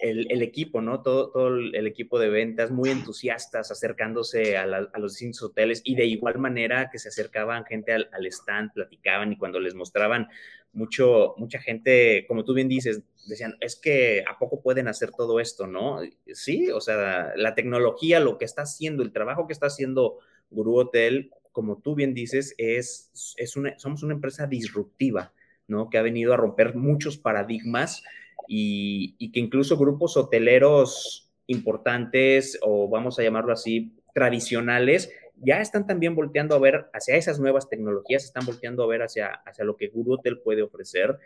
el, 0.04 0.42
equipo, 0.42 0.82
¿no? 0.82 1.02
Todo, 1.02 1.32
todo 1.32 1.48
el 1.48 1.88
equipo 1.88 2.20
de 2.20 2.30
ventas 2.30 2.72
muy 2.72 2.90
entusiastas 2.90 3.72
acercándose 3.72 4.58
a, 4.58 4.66
los 4.66 5.14
distintos 5.14 5.44
hoteles 5.44 5.82
y 5.86 5.96
de 5.96 6.06
igual 6.06 6.40
manera 6.40 6.90
que 6.92 7.00
se 7.00 7.08
acercaban 7.08 7.66
gente 7.66 7.94
al, 7.94 8.26
stand, 8.26 8.74
platicaban 8.74 9.32
y 9.32 9.38
cuando 9.38 9.62
les 9.62 9.76
mostraban 9.76 10.28
mucho, 10.74 11.36
mucha 11.38 11.60
gente, 11.60 12.26
como 12.28 12.44
tú 12.44 12.54
bien 12.54 12.68
dices, 12.68 13.02
decían, 13.28 13.56
es 13.62 13.78
que 13.78 14.26
¿a 14.28 14.38
poco 14.38 14.62
pueden 14.62 14.90
hacer 14.90 15.12
todo 15.12 15.40
esto, 15.40 15.68
no? 15.68 16.00
Sí, 16.34 16.70
o 16.70 16.82
sea, 16.82 17.32
la 17.38 17.56
tecnología, 17.56 18.20
lo 18.20 18.38
que 18.38 18.46
está 18.46 18.64
haciendo, 18.64 19.04
el 19.04 19.14
trabajo 19.14 19.48
que 19.48 19.54
está 19.54 19.68
haciendo 19.68 20.18
Guru 20.50 20.76
Hotel, 20.80 21.32
como 21.54 21.78
tú 21.78 21.96
bien 21.96 22.14
dices, 22.14 22.56
es, 22.58 23.36
es 23.38 23.56
una, 23.56 23.78
somos 23.80 24.04
una 24.04 24.16
empresa 24.16 24.48
disruptiva, 24.48 25.32
¿no? 25.68 25.90
Que 25.90 25.98
ha 25.98 26.02
venido 26.02 26.34
a 26.34 26.38
romper 26.38 26.76
muchos 26.76 27.18
paradigmas 27.18 28.04
y, 28.48 29.32
que 29.32 29.40
incluso 29.40 29.78
grupos 29.78 30.18
hoteleros 30.18 31.32
importantes 31.48 32.58
o 32.62 32.88
vamos 32.90 33.20
a 33.20 33.24
llamarlo 33.24 33.54
así, 33.54 33.96
tradicionales, 34.14 35.12
ya 35.38 35.60
están 35.60 35.88
también 35.88 36.16
volteando 36.16 36.56
a 36.56 36.60
ver 36.60 36.86
hacia 36.94 37.16
esas 37.16 37.40
nuevas 37.40 37.70
tecnologías, 37.70 38.24
están 38.24 38.46
volteando 38.46 38.84
a 38.84 38.88
ver 38.88 39.02
hacia, 39.02 39.28
hacia 39.28 39.66
lo 39.66 39.76
que 39.76 39.88
Guru 39.88 40.14
Hotel 40.14 40.40
puede 40.40 40.62
ofrecer, 40.62 41.18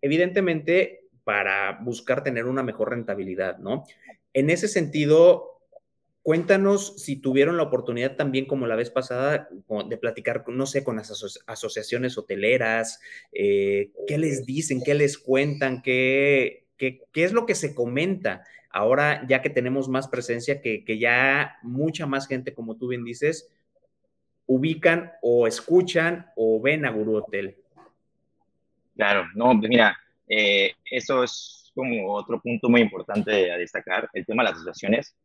evidentemente 0.00 1.08
para 1.24 1.78
buscar 1.82 2.22
tener 2.22 2.46
una 2.46 2.62
mejor 2.62 2.90
rentabilidad, 2.90 3.58
¿no? 3.58 3.84
En 4.32 4.50
ese 4.50 4.68
sentido, 4.68 5.57
Cuéntanos 6.28 6.92
si 6.98 7.16
tuvieron 7.16 7.56
la 7.56 7.62
oportunidad 7.62 8.14
también, 8.14 8.44
como 8.44 8.66
la 8.66 8.76
vez 8.76 8.90
pasada, 8.90 9.48
de 9.88 9.96
platicar, 9.96 10.44
no 10.46 10.66
sé, 10.66 10.84
con 10.84 10.96
las 10.96 11.40
asociaciones 11.46 12.18
hoteleras, 12.18 13.00
eh, 13.32 13.92
qué 14.06 14.18
les 14.18 14.44
dicen, 14.44 14.82
qué 14.84 14.92
les 14.92 15.16
cuentan, 15.16 15.80
qué, 15.80 16.66
qué, 16.76 17.00
qué, 17.14 17.24
es 17.24 17.32
lo 17.32 17.46
que 17.46 17.54
se 17.54 17.74
comenta. 17.74 18.44
Ahora, 18.68 19.26
ya 19.26 19.40
que 19.40 19.48
tenemos 19.48 19.88
más 19.88 20.06
presencia, 20.06 20.60
que, 20.60 20.84
que, 20.84 20.98
ya 20.98 21.56
mucha 21.62 22.04
más 22.04 22.28
gente, 22.28 22.52
como 22.52 22.76
tú 22.76 22.88
bien 22.88 23.04
dices, 23.04 23.50
ubican 24.44 25.12
o 25.22 25.46
escuchan 25.46 26.26
o 26.36 26.60
ven 26.60 26.84
a 26.84 26.90
Guru 26.90 27.16
Hotel. 27.16 27.56
Claro, 28.96 29.28
no, 29.34 29.58
pues 29.58 29.70
mira, 29.70 29.98
eh, 30.28 30.72
eso 30.90 31.24
es 31.24 31.72
como 31.74 32.12
otro 32.12 32.38
punto 32.38 32.68
muy 32.68 32.82
importante 32.82 33.50
a 33.50 33.56
destacar, 33.56 34.10
el 34.12 34.26
tema 34.26 34.42
de 34.42 34.50
las 34.50 34.58
asociaciones. 34.58 35.16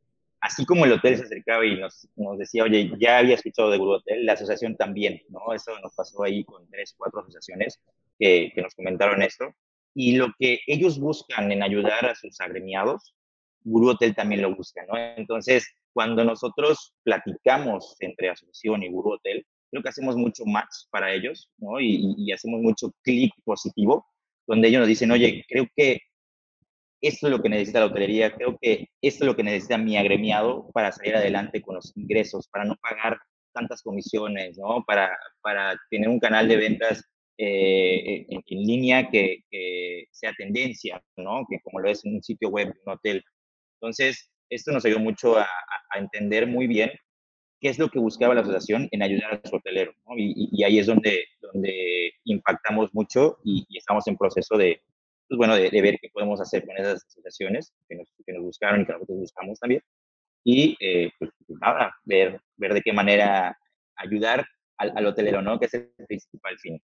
Así 0.43 0.65
como 0.65 0.83
el 0.83 0.91
hotel 0.91 1.15
se 1.15 1.23
acercaba 1.23 1.65
y 1.65 1.79
nos, 1.79 2.05
decía, 2.37 2.65
oye, 2.65 2.91
ya 2.99 3.19
había 3.19 3.35
escuchado 3.35 3.71
de 3.71 3.77
Guru 3.77 3.93
Hotel, 3.93 4.25
la 4.25 4.33
asociación 4.33 4.75
también, 4.75 5.21
¿no? 5.29 5.53
Eso 5.53 5.71
nos 5.79 5.95
pasó 5.95 6.21
ahí 6.21 6.43
con 6.43 6.69
tres, 6.69 6.93
cuatro 6.97 7.21
asociaciones 7.21 7.79
que, 8.19 8.51
que 8.53 8.61
nos 8.61 8.75
comentaron 8.75 9.21
esto. 9.21 9.55
Y 9.95 10.17
lo 10.17 10.33
que 10.37 10.59
ellos 10.67 10.99
buscan 10.99 11.49
en 11.49 11.63
ayudar 11.63 12.05
a 12.05 12.15
sus 12.15 12.41
agremiados, 12.41 13.15
Guru 13.61 13.91
Hotel 13.91 14.13
también 14.15 14.41
lo 14.41 14.53
busca, 14.53 14.85
¿no? 14.85 14.97
Entonces, 15.15 15.65
cuando 15.93 16.25
nosotros 16.25 16.93
platicamos 17.03 17.95
entre 18.01 18.31
asociación 18.31 18.83
y 18.83 18.89
Guru 18.89 19.13
Hotel, 19.13 19.45
creo 19.71 19.81
que 19.81 19.89
hacemos 19.89 20.17
mucho 20.17 20.43
match 20.45 20.75
para 20.89 21.13
ellos, 21.13 21.49
¿no? 21.57 21.79
Y, 21.79 22.15
y 22.17 22.33
hacemos 22.33 22.59
mucho 22.59 22.91
clic 23.01 23.31
positivo, 23.45 24.05
donde 24.45 24.67
ellos 24.67 24.81
nos 24.81 24.89
dicen, 24.89 25.09
oye, 25.11 25.45
creo 25.47 25.67
que 25.73 26.01
esto 27.03 27.27
es 27.27 27.31
lo 27.31 27.41
que 27.41 27.49
necesita 27.49 27.81
la 27.81 27.87
hotelería, 27.87 28.33
creo 28.33 28.57
que 28.61 28.87
esto 29.01 29.25
es 29.25 29.27
lo 29.27 29.35
que 29.35 29.43
necesita 29.43 29.77
mi 29.77 29.97
agremiado 29.97 30.69
para 30.73 30.91
salir 30.93 31.15
adelante 31.17 31.61
con 31.61 31.75
los 31.75 31.91
ingresos, 31.97 32.47
para 32.47 32.63
no 32.63 32.77
pagar 32.77 33.19
tantas 33.53 33.83
comisiones, 33.83 34.57
¿no? 34.57 34.85
Para, 34.87 35.15
para 35.41 35.77
tener 35.89 36.07
un 36.07 36.19
canal 36.19 36.47
de 36.47 36.55
ventas 36.55 37.03
eh, 37.37 38.25
en, 38.29 38.41
línea 38.47 39.09
que, 39.09 39.43
sea 40.11 40.31
tendencia, 40.37 41.03
¿no? 41.17 41.45
Que 41.49 41.59
como 41.61 41.81
lo 41.81 41.89
es 41.89 42.05
un 42.05 42.23
sitio 42.23 42.47
web, 42.47 42.73
un 42.85 42.93
hotel. 42.93 43.21
Entonces, 43.81 44.31
esto 44.49 44.71
nos 44.71 44.85
ayudó 44.85 44.99
mucho 44.99 45.37
a, 45.37 45.47
entender 45.95 46.47
muy 46.47 46.67
bien 46.67 46.89
qué 47.59 47.69
es 47.69 47.77
lo 47.77 47.89
que 47.89 47.99
buscaba 47.99 48.33
la 48.33 48.41
asociación 48.41 48.87
en 48.91 49.03
ayudar 49.03 49.41
a 49.43 49.47
su 49.47 49.57
hotelero, 49.57 49.93
¿no? 50.07 50.15
y, 50.17 50.63
ahí 50.63 50.79
es 50.79 50.87
donde, 50.87 51.25
donde 51.39 52.13
impactamos 52.23 52.91
mucho 52.93 53.37
y 53.43 53.65
estamos 53.77 54.07
en 54.07 54.17
proceso 54.17 54.57
de, 54.57 54.81
pues 55.33 55.49
bueno, 55.49 55.55
de, 55.55 55.71
de, 55.71 55.81
ver 55.81 55.97
qué 55.99 56.09
podemos 56.13 56.39
hacer 56.39 56.63
con 56.63 56.77
esas 56.77 57.03
asociaciones 57.07 57.73
que 57.89 57.95
nos, 57.95 58.07
que 58.23 58.33
nos 58.33 58.43
buscaron 58.43 58.81
y 58.81 58.85
que 58.85 58.93
nosotros 58.93 59.17
buscamos 59.17 59.59
también. 59.59 59.81
Y 60.43 60.77
eh, 60.79 61.11
pues, 61.17 61.31
nada, 61.47 61.95
ver, 62.03 62.39
ver 62.55 62.75
de 62.75 62.81
qué 62.81 62.93
manera 62.93 63.57
ayudar 63.95 64.45
al, 64.77 64.93
al, 64.95 65.07
hotelero, 65.07 65.41
¿no? 65.41 65.59
Que 65.59 65.65
es 65.65 65.73
el 65.73 65.89
principal 66.07 66.59
fin. 66.59 66.79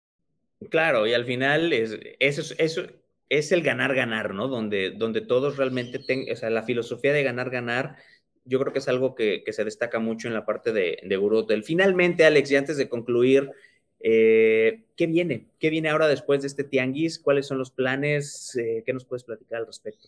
Claro, 0.69 1.07
y 1.07 1.15
al 1.15 1.25
final 1.25 1.73
es, 1.73 1.99
eso, 2.19 2.55
eso 2.59 2.83
es 3.31 3.51
el 3.51 3.63
ganar-ganar, 3.63 4.35
¿no? 4.35 4.49
Donde, 4.49 4.91
donde 4.91 5.23
todos 5.23 5.57
realmente 5.57 5.99
tengan, 5.99 6.31
o 6.31 6.37
sea, 6.37 6.51
la 6.51 6.65
filosofía 6.65 7.15
de 7.15 7.23
ganar-ganar, 7.23 7.97
yo 8.45 8.61
creo 8.61 8.75
que 8.75 8.81
es 8.81 8.89
algo 8.89 9.15
que, 9.15 9.43
que, 9.43 9.55
se 9.55 9.65
destaca 9.65 10.01
mucho 10.01 10.29
en 10.29 10.35
la 10.35 10.45
parte 10.45 10.71
de, 10.71 10.99
de 11.03 11.17
Hotel. 11.17 11.65
Finalmente, 11.65 12.27
Alex, 12.27 12.51
y 12.51 12.57
antes 12.57 12.77
de 12.77 12.91
concluir, 12.91 13.51
eh, 14.07 14.85
¿qué 14.97 15.07
viene? 15.07 15.47
¿Qué 15.59 15.71
viene 15.71 15.89
ahora 15.89 16.07
después 16.07 16.43
de 16.43 16.49
este 16.49 16.63
tianguis? 16.63 17.19
¿Cuáles 17.19 17.47
son 17.47 17.57
los 17.57 17.71
planes? 17.71 18.55
Eh, 18.55 18.83
¿Qué 18.85 18.93
nos 18.93 19.07
puedes 19.07 19.25
platicar 19.25 19.61
al 19.61 19.67
respecto? 19.67 20.07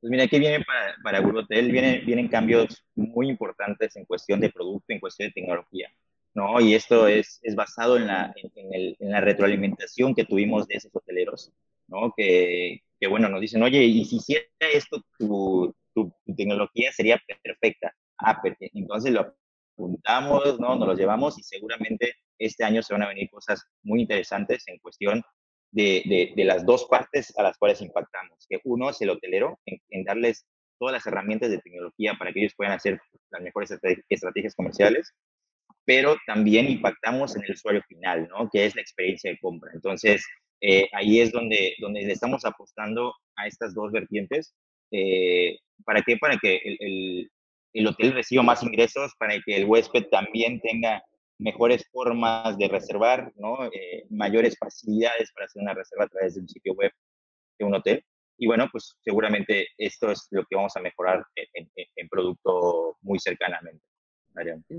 Pues 0.00 0.10
mira, 0.10 0.26
¿qué 0.26 0.38
viene 0.38 0.64
para, 0.64 0.96
para 1.02 1.20
Guru 1.20 1.40
Hotel? 1.40 1.70
Viene, 1.70 1.98
vienen 1.98 2.28
cambios 2.28 2.82
muy 2.94 3.28
importantes 3.28 3.94
en 3.96 4.06
cuestión 4.06 4.40
de 4.40 4.48
producto, 4.48 4.86
en 4.88 5.00
cuestión 5.00 5.28
de 5.28 5.34
tecnología. 5.34 5.92
¿no? 6.32 6.58
Y 6.62 6.74
esto 6.74 7.06
es, 7.06 7.40
es 7.42 7.54
basado 7.54 7.98
en 7.98 8.06
la, 8.06 8.32
en, 8.36 8.50
en, 8.54 8.74
el, 8.74 8.96
en, 8.98 9.10
la 9.10 9.20
retroalimentación 9.20 10.14
que 10.14 10.24
tuvimos 10.24 10.66
de 10.66 10.76
esos 10.76 10.90
hoteleros, 10.94 11.52
¿no? 11.86 12.12
Que, 12.16 12.82
que, 12.98 13.06
bueno, 13.06 13.28
nos 13.28 13.40
dicen, 13.40 13.62
oye, 13.62 13.84
y 13.84 14.04
si 14.06 14.16
hiciera 14.16 14.46
esto, 14.60 15.04
tu, 15.18 15.74
tu, 15.94 16.10
tu 16.24 16.34
tecnología 16.34 16.90
sería 16.90 17.22
perfecta. 17.42 17.94
Ah. 18.18 18.40
Entonces 18.72 19.12
lo 19.12 19.34
apuntamos, 19.74 20.58
¿no? 20.60 20.76
Nos 20.76 20.88
lo 20.88 20.94
llevamos 20.94 21.38
y 21.38 21.42
seguramente 21.42 22.14
este 22.38 22.64
año 22.64 22.82
se 22.82 22.94
van 22.94 23.02
a 23.02 23.08
venir 23.08 23.28
cosas 23.30 23.62
muy 23.82 24.02
interesantes 24.02 24.64
en 24.66 24.78
cuestión 24.78 25.22
de, 25.70 26.02
de, 26.06 26.32
de 26.36 26.44
las 26.44 26.64
dos 26.64 26.86
partes 26.86 27.36
a 27.36 27.42
las 27.42 27.58
cuales 27.58 27.80
impactamos. 27.82 28.46
Que 28.48 28.60
uno 28.64 28.90
es 28.90 29.00
el 29.00 29.10
hotelero, 29.10 29.58
en, 29.66 29.78
en 29.90 30.04
darles 30.04 30.46
todas 30.78 30.92
las 30.92 31.06
herramientas 31.06 31.50
de 31.50 31.58
tecnología 31.58 32.14
para 32.18 32.32
que 32.32 32.40
ellos 32.40 32.54
puedan 32.56 32.74
hacer 32.74 33.00
las 33.30 33.42
mejores 33.42 33.70
estrategias 34.08 34.54
comerciales 34.54 35.12
pero 35.84 36.16
también 36.26 36.68
impactamos 36.70 37.36
en 37.36 37.44
el 37.44 37.52
usuario 37.52 37.82
final, 37.88 38.28
¿no? 38.28 38.48
Que 38.50 38.64
es 38.66 38.74
la 38.74 38.82
experiencia 38.82 39.30
de 39.30 39.38
compra. 39.38 39.70
Entonces, 39.74 40.24
eh, 40.60 40.88
ahí 40.92 41.20
es 41.20 41.32
donde, 41.32 41.74
donde 41.78 42.02
le 42.02 42.12
estamos 42.12 42.44
apostando 42.44 43.14
a 43.36 43.46
estas 43.46 43.74
dos 43.74 43.92
vertientes. 43.92 44.54
Eh, 44.90 45.58
¿Para 45.84 46.02
qué? 46.02 46.16
Para 46.16 46.38
que 46.38 46.56
el, 46.64 46.76
el, 46.80 47.30
el, 47.74 47.86
hotel 47.86 48.12
reciba 48.12 48.42
más 48.42 48.62
ingresos, 48.62 49.12
para 49.18 49.34
que 49.44 49.56
el 49.56 49.66
huésped 49.66 50.06
también 50.10 50.60
tenga 50.60 51.02
mejores 51.38 51.84
formas 51.90 52.56
de 52.58 52.68
reservar, 52.68 53.32
¿no? 53.36 53.66
Eh, 53.66 54.04
mayores 54.10 54.56
facilidades 54.58 55.32
para 55.32 55.46
hacer 55.46 55.62
una 55.62 55.74
reserva 55.74 56.04
a 56.04 56.08
través 56.08 56.34
de 56.34 56.40
un 56.40 56.48
sitio 56.48 56.74
web 56.74 56.92
de 57.58 57.64
un 57.64 57.74
hotel. 57.74 58.04
Y 58.38 58.46
bueno, 58.46 58.68
pues 58.70 58.96
seguramente 59.02 59.68
esto 59.78 60.10
es 60.10 60.26
lo 60.30 60.44
que 60.44 60.56
vamos 60.56 60.76
a 60.76 60.80
mejorar 60.80 61.24
en, 61.36 61.70
en, 61.76 61.86
en 61.96 62.08
producto 62.08 62.96
muy 63.02 63.18
cercanamente. 63.18 63.84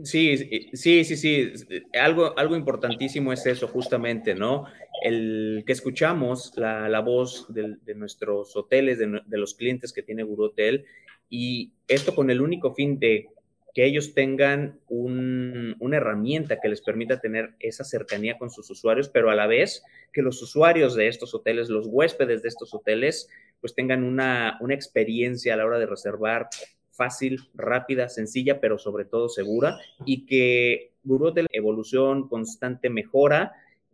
Sí, 0.04 0.70
sí, 0.74 1.06
sí, 1.06 1.16
sí. 1.16 1.54
Algo, 1.94 2.38
algo 2.38 2.56
importantísimo 2.56 3.32
es 3.32 3.46
eso, 3.46 3.68
justamente, 3.68 4.36
¿no? 4.36 4.66
El 5.02 5.64
que 5.66 5.74
escuchamos 5.74 6.54
la, 6.58 6.90
la 6.90 7.00
voz 7.00 7.48
de, 7.54 7.96
nuestros 7.96 8.56
hoteles, 8.56 9.00
de, 9.00 9.38
los 9.38 9.56
clientes 9.56 9.94
que 9.94 10.04
tiene 10.04 10.24
Guru 10.24 10.46
Hotel, 10.46 10.86
y 11.30 11.72
esto 11.88 12.14
con 12.14 12.30
el 12.30 12.42
único 12.42 12.74
fin 12.74 13.00
de 13.00 13.30
que 13.74 13.86
ellos 13.86 14.14
tengan 14.14 14.80
un, 14.88 15.76
una 15.80 15.98
herramienta 15.98 16.60
que 16.62 16.70
les 16.70 16.82
permita 16.82 17.20
tener 17.20 17.56
esa 17.60 17.84
cercanía 17.84 18.38
con 18.38 18.50
sus 18.50 18.70
usuarios, 18.70 19.10
pero 19.10 19.30
a 19.30 19.36
la 19.36 19.48
vez 19.48 19.84
que 20.14 20.22
los 20.22 20.42
usuarios 20.42 20.96
de 20.96 21.10
estos 21.10 21.36
hoteles, 21.36 21.70
los 21.70 21.88
huéspedes 21.88 22.42
de 22.42 22.48
estos 22.48 22.74
hoteles, 22.74 23.30
pues 23.60 23.76
tengan 23.76 24.04
una, 24.04 24.58
una 24.62 24.74
experiencia 24.74 25.54
a 25.54 25.58
la 25.58 25.66
hora 25.66 25.80
de 25.80 25.88
reservar 25.88 26.48
fácil, 26.96 27.42
rápida, 27.54 28.10
sencilla, 28.10 28.60
pero 28.60 28.78
sobre 28.78 29.06
todo 29.06 29.30
segura, 29.30 29.78
y 30.06 30.26
que 30.26 30.92
de 31.04 31.48
evolución, 31.52 32.28
constante 32.28 32.90
mejora, 32.90 33.54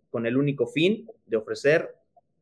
con 0.10 0.26
el 0.26 0.38
único 0.38 0.68
fin 0.68 1.08
de 1.26 1.38
ofrecer 1.38 1.96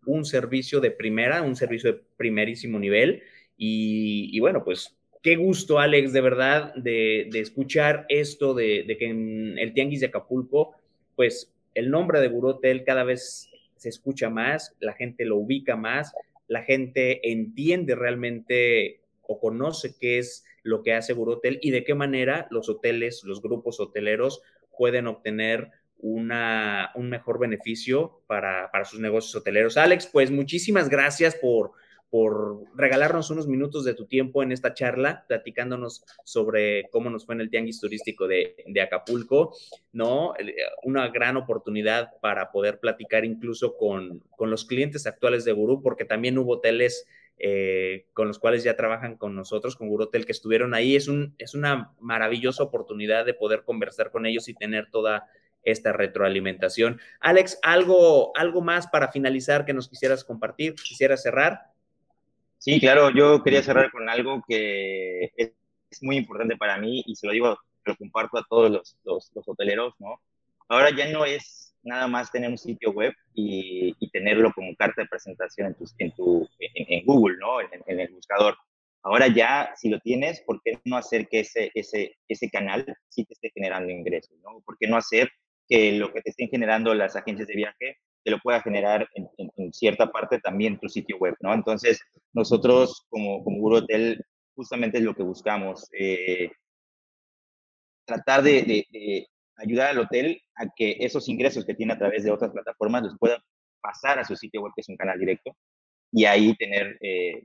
un 0.06 0.26
servicio 0.26 0.80
de 0.80 0.92
primera, 0.92 1.42
un 1.42 1.56
servicio 1.56 1.94
de 1.94 2.02
primerísimo 2.18 2.80
nivel. 2.80 3.24
Y, 3.58 4.40
bueno, 4.40 4.64
pues 4.64 4.96
qué 5.22 5.36
gusto, 5.36 5.80
Alex, 5.80 6.14
de 6.14 6.22
verdad, 6.22 6.74
de, 6.76 7.30
escuchar 7.34 8.06
esto, 8.10 8.54
de, 8.54 8.84
de, 8.88 8.98
que 8.98 9.06
en 9.08 9.58
el 9.58 9.74
Tianguis 9.74 10.02
de 10.02 10.08
Acapulco, 10.08 10.76
pues 11.16 11.52
el 11.74 11.90
nombre 11.90 12.22
de 12.22 12.30
Guru 12.30 12.50
Hotel 12.50 12.84
cada 12.84 13.04
vez 13.04 13.50
se 13.76 13.90
escucha 13.90 14.30
más, 14.30 14.76
la 14.80 14.94
gente 14.94 15.26
lo 15.26 15.38
ubica 15.38 15.76
más, 15.76 16.14
la 16.48 16.64
gente 16.64 17.32
entiende 17.32 17.96
realmente 17.96 19.02
o 19.22 19.40
conoce 19.40 19.96
qué 20.00 20.18
es 20.18 20.44
lo 20.64 20.84
que 20.84 20.94
hace 20.94 21.14
Hotel 21.14 21.60
y 21.62 21.72
de 21.72 21.84
qué 21.84 21.96
manera 21.96 22.48
los 22.52 22.70
hoteles, 22.70 23.24
los 23.24 23.42
grupos 23.42 23.80
hoteleros 23.80 24.42
pueden 24.78 25.08
obtener 25.08 25.72
una, 26.00 26.92
un 26.96 27.10
mejor 27.10 27.40
beneficio 27.40 28.22
para, 28.28 28.72
para, 28.72 28.86
sus 28.86 29.00
negocios 29.00 29.36
hoteleros. 29.36 29.78
Alex, 29.78 30.08
pues 30.08 30.32
muchísimas 30.32 30.90
gracias 30.90 31.36
por, 31.36 31.72
por 32.10 32.64
regalarnos 32.76 33.30
unos 33.30 33.48
minutos 33.48 33.84
de 33.84 33.94
tu 33.94 34.06
tiempo 34.06 34.42
en 34.42 34.52
esta 34.52 34.74
charla, 34.74 35.26
platicándonos 35.28 36.04
sobre 36.24 36.90
cómo 36.90 37.10
nos 37.10 37.26
fue 37.26 37.36
en 37.36 37.42
el 37.42 37.50
tianguis 37.50 37.80
turístico 37.80 38.28
de, 38.28 38.56
de 38.66 38.82
Acapulco, 38.82 39.56
¿no? 39.92 40.34
Una 40.84 41.10
gran 41.10 41.38
oportunidad 41.38 42.12
para 42.22 42.52
poder 42.52 42.80
platicar 42.80 43.26
incluso 43.26 43.76
con, 43.78 44.24
con 44.36 44.50
los 44.50 44.66
clientes 44.66 45.06
actuales 45.06 45.46
de 45.46 45.52
Gurú, 45.52 45.82
porque 45.82 46.06
también 46.06 46.38
hubo 46.38 46.54
hoteles 46.54 47.06
eh, 47.40 48.06
con 48.14 48.28
los 48.28 48.38
cuales 48.38 48.64
ya 48.64 48.76
trabajan 48.76 49.16
con 49.16 49.34
nosotros, 49.34 49.78
con 49.78 49.88
Gurotel, 49.88 50.26
que 50.26 50.34
estuvieron 50.34 50.74
ahí. 50.74 50.96
Es, 50.96 51.08
un, 51.08 51.36
es 51.38 51.54
una 51.54 51.94
maravillosa 52.00 52.64
oportunidad 52.64 53.26
de 53.26 53.34
poder 53.34 53.64
conversar 53.64 54.12
con 54.12 54.26
ellos 54.26 54.50
y 54.50 54.54
tener 54.54 54.90
toda 54.92 55.28
esta 55.64 55.94
retroalimentación. 55.94 57.00
Alex, 57.22 57.60
¿algo, 57.64 58.36
algo 58.36 58.62
más 58.62 58.88
para 58.88 59.12
finalizar 59.12 59.66
que 59.66 59.74
nos 59.74 59.88
quisieras 59.88 60.24
compartir? 60.24 60.76
¿Quisieras 60.76 61.24
cerrar? 61.24 61.62
Sí, 62.58 62.80
claro, 62.80 63.10
yo 63.10 63.42
quería 63.42 63.64
cerrar 63.64 63.90
con 63.90 64.10
algo 64.10 64.44
que 64.48 65.32
es, 65.38 65.54
muy 66.02 66.18
importante 66.18 66.56
para 66.56 66.78
mí 66.78 67.04
y 67.08 67.16
se 67.16 67.26
lo 67.26 67.34
digo, 67.34 67.58
lo 67.84 67.96
comparto 67.96 68.38
a 68.38 68.46
todos 68.48 68.70
los, 68.70 68.98
los, 69.04 69.32
los 69.34 69.48
hoteleros, 69.48 69.96
¿no? 69.98 70.22
Ahora 70.68 70.92
ya 70.96 71.10
no 71.12 71.26
es 71.26 71.69
nada 71.90 72.08
más 72.08 72.32
tener 72.32 72.50
un 72.50 72.58
sitio 72.58 72.92
web 72.92 73.14
y, 73.34 73.96
y 74.00 74.10
tenerlo 74.10 74.52
como 74.54 74.76
carta 74.76 75.02
de 75.02 75.08
presentación 75.08 75.68
en, 75.68 75.74
tu, 75.76 75.86
en, 75.98 76.12
tu, 76.16 76.50
en, 76.60 76.86
en 77.00 77.06
Google, 77.06 77.38
¿no? 77.40 77.60
En, 77.62 78.00
el 78.00 78.10
buscador. 78.14 78.56
Ahora 79.04 79.28
ya, 79.28 79.74
si 79.76 79.90
lo 79.90 80.00
tienes, 80.00 80.42
¿por 80.42 80.62
qué 80.64 80.80
no 80.86 80.98
hacer 80.98 81.28
que 81.28 81.42
ese, 81.42 81.72
ese, 81.74 82.16
ese 82.28 82.50
canal 82.50 82.86
sí 83.10 83.26
te 83.26 83.34
esté 83.34 83.52
generando 83.54 83.92
ingresos, 83.92 84.38
¿no? 84.44 84.62
¿Por 84.66 84.78
qué 84.78 84.88
no 84.88 84.98
hacer 84.98 85.30
que 85.68 85.94
lo 85.94 86.12
que 86.14 86.22
te 86.22 86.32
estén 86.32 86.50
generando 86.50 86.94
las 86.94 87.16
agencias 87.16 87.48
de 87.48 87.56
viaje 87.56 87.98
te 88.24 88.32
lo 88.32 88.40
pueda 88.40 88.62
generar 88.62 89.08
en, 89.16 89.30
en, 89.38 89.52
en, 89.56 89.74
cierta 89.74 90.12
parte 90.12 90.40
también 90.40 90.80
tu 90.80 90.90
sitio 90.90 91.18
web, 91.18 91.36
¿no? 91.42 91.54
Entonces, 91.54 92.02
nosotros 92.34 93.06
como, 93.10 93.44
como 93.44 93.60
Guru 93.60 93.78
Hotel 93.78 94.26
justamente 94.56 94.98
es 94.98 95.04
lo 95.04 95.16
que 95.16 95.24
buscamos, 95.24 95.88
eh, 95.94 96.52
tratar 98.06 98.44
de, 98.44 98.64
de, 98.64 98.86
de, 98.92 99.28
ayudar 99.60 99.90
al 99.90 100.00
hotel 100.00 100.42
a 100.56 100.68
que 100.76 100.98
esos 101.00 101.28
ingresos 101.30 101.66
que 101.66 101.76
tiene 101.76 101.94
a 101.94 101.98
través 101.98 102.24
de 102.24 102.32
otras 102.32 102.52
plataformas 102.52 103.04
los 103.04 103.18
pueda 103.18 103.44
pasar 103.82 104.20
a 104.20 104.26
su 104.26 104.36
sitio 104.36 104.62
web, 104.62 104.74
que 104.76 104.82
es 104.82 104.90
un 104.90 104.98
canal 104.98 105.20
directo, 105.20 105.56
y 106.12 106.26
ahí 106.26 106.56
tener 106.56 106.98
eh, 107.02 107.44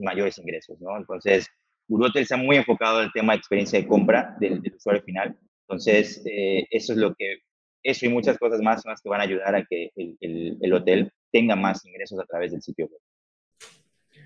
mayores 0.00 0.38
ingresos, 0.38 0.80
¿no? 0.80 0.96
Entonces, 0.96 1.48
Hotel 1.88 2.22
está 2.22 2.36
muy 2.36 2.56
enfocado 2.56 3.00
en 3.00 3.06
el 3.06 3.12
tema 3.12 3.32
de 3.32 3.38
experiencia 3.38 3.78
de 3.78 3.86
compra 3.86 4.36
del, 4.40 4.60
usuario 4.74 5.02
final. 5.02 5.38
Entonces, 5.68 6.22
eh, 6.26 6.66
eso 6.70 6.92
es 6.92 6.98
lo 6.98 7.14
que, 7.14 7.38
eso 7.82 8.06
y 8.06 8.08
muchas 8.08 8.38
cosas 8.38 8.60
más 8.60 8.82
son 8.82 8.90
las 8.90 9.00
que 9.00 9.08
van 9.08 9.20
a 9.20 9.24
ayudar 9.24 9.54
a 9.54 9.64
que 9.64 9.90
el, 9.94 10.58
el 10.60 10.72
hotel 10.72 11.12
tenga 11.30 11.54
más 11.54 11.84
ingresos 11.84 12.18
a 12.18 12.24
través 12.24 12.52
del 12.52 12.62
sitio 12.62 12.86
web. 12.86 13.00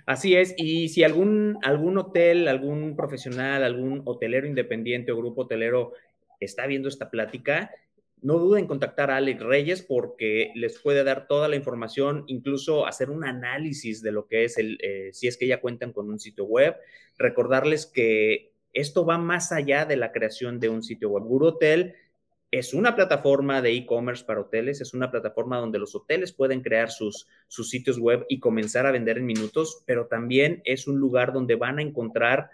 Así 0.07 0.35
es, 0.35 0.55
y 0.57 0.89
si 0.89 1.05
algún, 1.05 1.59
algún 1.63 1.99
hotel, 1.99 2.49
algún 2.49 2.97
profesional, 2.97 3.63
algún 3.63 4.03
hotelero 4.05 4.47
independiente 4.47 5.13
o 5.13 5.17
grupo 5.17 5.43
hotelero 5.43 5.93
está 6.41 6.67
viendo 6.67 6.89
esta 6.89 7.11
plática, 7.11 7.71
no 8.23 8.39
duden 8.39 8.63
en 8.63 8.69
contactar 8.69 9.11
a 9.11 9.17
Alex 9.17 9.41
Reyes 9.43 9.83
porque 9.83 10.53
les 10.55 10.79
puede 10.79 11.05
dar 11.05 11.27
toda 11.27 11.49
la 11.49 11.57
información, 11.57 12.25
incluso 12.27 12.87
hacer 12.87 13.11
un 13.11 13.25
análisis 13.25 14.03
de 14.03 14.13
lo 14.13 14.27
que 14.27 14.45
es 14.45 14.59
el, 14.59 14.79
eh, 14.83 15.11
si 15.13 15.27
es 15.27 15.37
que 15.37 15.47
ya 15.47 15.61
cuentan 15.61 15.93
con 15.93 16.11
un 16.11 16.21
sitio 16.21 16.45
web. 16.45 16.77
Recordarles 17.19 17.87
que 17.87 18.53
esto 18.73 19.05
va 19.05 19.19
más 19.19 19.53
allá 19.53 19.85
de 19.85 19.97
la 19.97 20.13
creación 20.13 20.61
de 20.61 20.69
un 20.69 20.83
sitio 20.83 21.11
web. 21.11 21.25
Guru 21.25 21.47
Hotel 21.47 21.95
es 22.51 22.75
una 22.75 22.97
plataforma 22.97 23.63
de 23.63 23.73
e-commerce 23.73 24.25
para 24.25 24.41
hoteles, 24.41 24.81
es 24.81 24.93
una 24.93 25.11
plataforma 25.11 25.59
donde 25.59 25.79
los 25.79 25.95
hoteles 25.95 26.33
pueden 26.33 26.63
crear 26.63 26.91
sus, 26.91 27.29
sus 27.47 27.71
sitios 27.71 27.99
web 27.99 28.27
y 28.29 28.41
comenzar 28.41 28.87
a 28.87 28.93
vender 28.93 29.19
en 29.19 29.27
minutos, 29.27 29.83
pero 29.87 30.07
también 30.07 30.61
es 30.65 30.89
un 30.89 30.99
lugar 30.99 31.33
donde 31.33 31.55
van 31.55 31.79
a 31.79 31.83
encontrar 31.83 32.51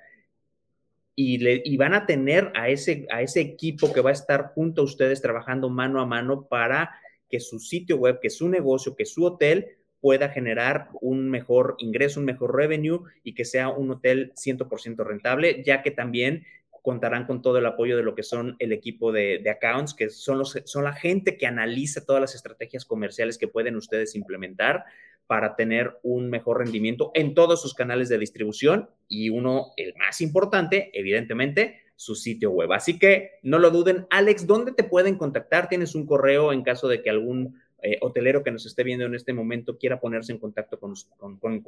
y, 1.18 1.76
van 1.78 1.94
a 1.94 2.04
tener 2.04 2.52
a 2.54 2.68
ese, 2.68 3.06
a 3.10 3.22
ese 3.22 3.40
equipo 3.40 3.90
que 3.90 4.02
va 4.02 4.10
a 4.10 4.12
estar 4.12 4.52
junto 4.54 4.82
a 4.82 4.84
ustedes 4.84 5.22
trabajando 5.22 5.70
mano 5.70 6.00
a 6.00 6.06
mano 6.06 6.46
para 6.46 6.94
que 7.30 7.40
su 7.40 7.58
sitio 7.58 7.96
web, 7.96 8.20
que 8.20 8.28
su 8.28 8.48
negocio, 8.50 8.94
que 8.94 9.06
su 9.06 9.24
hotel 9.24 9.78
pueda 10.00 10.28
generar 10.28 10.90
un 11.00 11.30
mejor 11.30 11.74
ingreso, 11.78 12.20
un 12.20 12.26
mejor 12.26 12.54
revenue 12.54 13.00
y 13.24 13.34
que 13.34 13.46
sea 13.46 13.70
un 13.70 13.90
hotel 13.90 14.34
100% 14.36 15.04
rentable, 15.04 15.62
ya 15.64 15.82
que 15.82 15.90
también 15.90 16.44
contarán 16.82 17.26
con 17.26 17.40
todo 17.40 17.58
el 17.58 17.66
apoyo 17.66 17.96
de 17.96 18.02
lo 18.02 18.14
que 18.14 18.22
son 18.22 18.54
el 18.58 18.72
equipo 18.72 19.10
de, 19.10 19.40
de, 19.42 19.50
accounts, 19.50 19.94
que 19.94 20.10
son, 20.10 20.38
los, 20.38 20.60
son 20.66 20.84
la 20.84 20.92
gente 20.92 21.38
que 21.38 21.46
analiza 21.46 22.04
todas 22.04 22.20
las 22.20 22.34
estrategias 22.34 22.84
comerciales 22.84 23.38
que 23.38 23.48
pueden 23.48 23.74
ustedes 23.74 24.14
implementar 24.14 24.84
para 25.26 25.56
tener 25.56 25.98
un 26.02 26.30
mejor 26.30 26.58
rendimiento 26.58 27.10
en 27.14 27.34
todos 27.34 27.60
sus 27.60 27.74
canales 27.74 28.08
de 28.08 28.18
distribución 28.18 28.88
y 29.08 29.30
uno, 29.30 29.72
el 29.76 29.94
más 29.96 30.20
importante, 30.20 30.90
evidentemente, 30.92 31.80
su 31.96 32.14
sitio 32.14 32.50
web. 32.50 32.72
Así 32.72 32.98
que 32.98 33.32
no 33.42 33.58
lo 33.58 33.70
duden. 33.70 34.06
Alex, 34.10 34.46
¿dónde 34.46 34.72
te 34.72 34.84
pueden 34.84 35.16
contactar? 35.16 35.68
¿Tienes 35.68 35.94
un 35.94 36.06
correo 36.06 36.52
en 36.52 36.62
caso 36.62 36.88
de 36.88 37.02
que 37.02 37.10
algún 37.10 37.60
eh, 37.82 37.98
hotelero 38.00 38.42
que 38.44 38.50
nos 38.50 38.64
esté 38.66 38.84
viendo 38.84 39.06
en 39.06 39.14
este 39.14 39.32
momento 39.32 39.78
quiera 39.78 40.00
ponerse 40.00 40.32
en 40.32 40.38
contacto 40.38 40.78
con, 40.78 40.92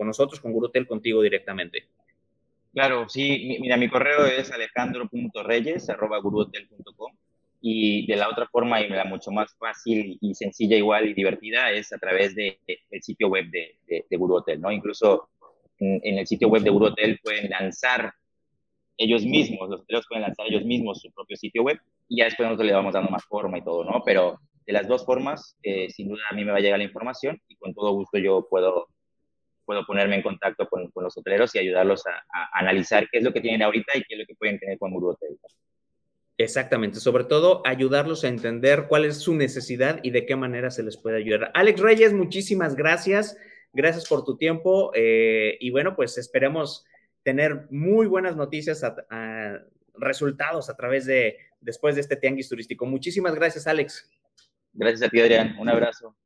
nosotros, 0.07 0.41
con 0.41 0.53
Gurutel, 0.53 0.87
contigo 0.87 1.23
directamente? 1.23 1.87
Claro, 2.73 3.09
sí. 3.09 3.57
Mira, 3.61 3.77
mi 3.77 3.89
correo 3.89 4.27
es 4.27 4.53
alejandro.reyes.guruhotel.com 4.53 7.13
y 7.61 8.07
de 8.07 8.17
la 8.17 8.29
otra 8.29 8.47
forma, 8.47 8.81
y 8.81 8.89
la 8.89 9.05
mucho 9.05 9.31
más 9.31 9.55
fácil 9.59 10.17
y 10.21 10.35
sencilla 10.35 10.77
igual 10.77 11.09
y 11.09 11.15
divertida, 11.15 11.71
es 11.73 11.93
a 11.93 11.99
través 11.99 12.35
del 12.35 12.57
de, 12.67 13.01
sitio 13.01 13.29
web 13.29 13.47
de, 13.51 13.77
de, 13.87 14.17
Guru 14.17 14.37
Hotel, 14.37 14.61
¿no? 14.61 14.71
Incluso 14.71 15.29
en, 15.79 16.19
el 16.19 16.27
sitio 16.27 16.49
web 16.49 16.63
de 16.63 16.71
Guru 16.71 16.87
Hotel 16.87 17.19
pueden 17.23 17.51
lanzar 17.51 18.13
ellos 18.97 19.25
mismos, 19.25 19.69
los 19.69 19.81
hoteleros 19.81 20.07
pueden 20.09 20.23
lanzar 20.23 20.47
ellos 20.49 20.65
mismos 20.65 21.01
su 21.01 21.11
propio 21.13 21.37
sitio 21.37 21.63
web 21.63 21.81
y 22.09 22.19
ya 22.19 22.25
después 22.25 22.47
nosotros 22.47 22.67
le 22.67 22.75
vamos 22.75 22.95
dando 22.95 23.11
más 23.11 23.25
forma 23.25 23.59
y 23.59 23.63
todo, 23.63 23.85
¿no? 23.85 24.03
Pero 24.05 24.41
de 24.67 24.73
las 24.73 24.87
dos 24.87 25.05
formas, 25.05 25.57
eh, 25.63 25.89
sin 25.91 26.09
duda 26.09 26.23
a 26.31 26.35
mí 26.35 26.45
me 26.45 26.53
va 26.53 26.59
a 26.59 26.61
llegar 26.61 26.79
la 26.79 26.85
información 26.85 27.41
y 27.49 27.57
con 27.57 27.75
todo 27.75 27.93
gusto 27.93 28.19
yo 28.19 28.47
puedo, 28.49 28.89
puedo 29.65 29.85
ponerme 29.87 30.17
en 30.17 30.23
contacto 30.23 30.69
con, 30.69 30.91
con 30.91 31.05
los 31.05 31.17
hoteleros 31.17 31.55
y 31.55 31.59
ayudarlos 31.59 32.07
a, 32.07 32.25
a, 32.33 32.59
analizar 32.59 33.09
qué 33.11 33.19
es 33.19 33.25
lo 33.25 33.33
que 33.33 33.41
tienen 33.41 33.63
ahorita 33.63 33.97
y 33.97 34.03
qué 34.03 34.15
es 34.15 34.21
lo 34.21 34.27
que 34.27 34.35
pueden 34.35 34.59
tener 34.59 34.79
con 34.79 34.93
Guru 34.93 35.11
Hotel. 35.11 35.39
Exactamente, 36.41 37.01
sobre 37.01 37.25
todo 37.25 37.63
ayudarlos 37.67 38.23
a 38.23 38.29
entender 38.29 38.87
cuál 38.89 39.05
es 39.05 39.17
su 39.17 39.35
necesidad 39.35 39.99
y 40.05 40.13
de 40.13 40.25
qué 40.25 40.37
manera 40.37 40.71
se 40.71 40.85
les 40.85 40.97
puede 40.97 41.17
ayudar. 41.17 41.51
Alex 41.53 41.81
Reyes, 41.81 42.13
muchísimas 42.13 42.77
gracias, 42.77 43.37
gracias 43.73 44.07
por 44.07 44.25
tu 44.25 44.37
tiempo 44.37 44.93
eh, 44.95 45.59
y 45.59 45.71
bueno, 45.71 45.97
pues 45.97 46.17
esperemos 46.17 46.87
tener 47.25 47.67
muy 47.71 48.07
buenas 48.07 48.37
noticias, 48.37 48.85
a, 48.85 49.59
resultados 49.95 50.71
a 50.71 50.77
través 50.77 51.07
de, 51.07 51.39
después 51.61 51.97
de 51.97 52.03
este 52.03 52.15
tianguis 52.15 52.49
turístico. 52.49 52.87
Muchísimas 52.87 53.35
gracias, 53.35 53.67
Alex. 53.67 54.09
Gracias 54.73 55.03
a 55.03 55.09
ti, 55.09 55.21
Adrián. 55.21 55.57
Un 55.59 55.69
abrazo. 55.69 56.17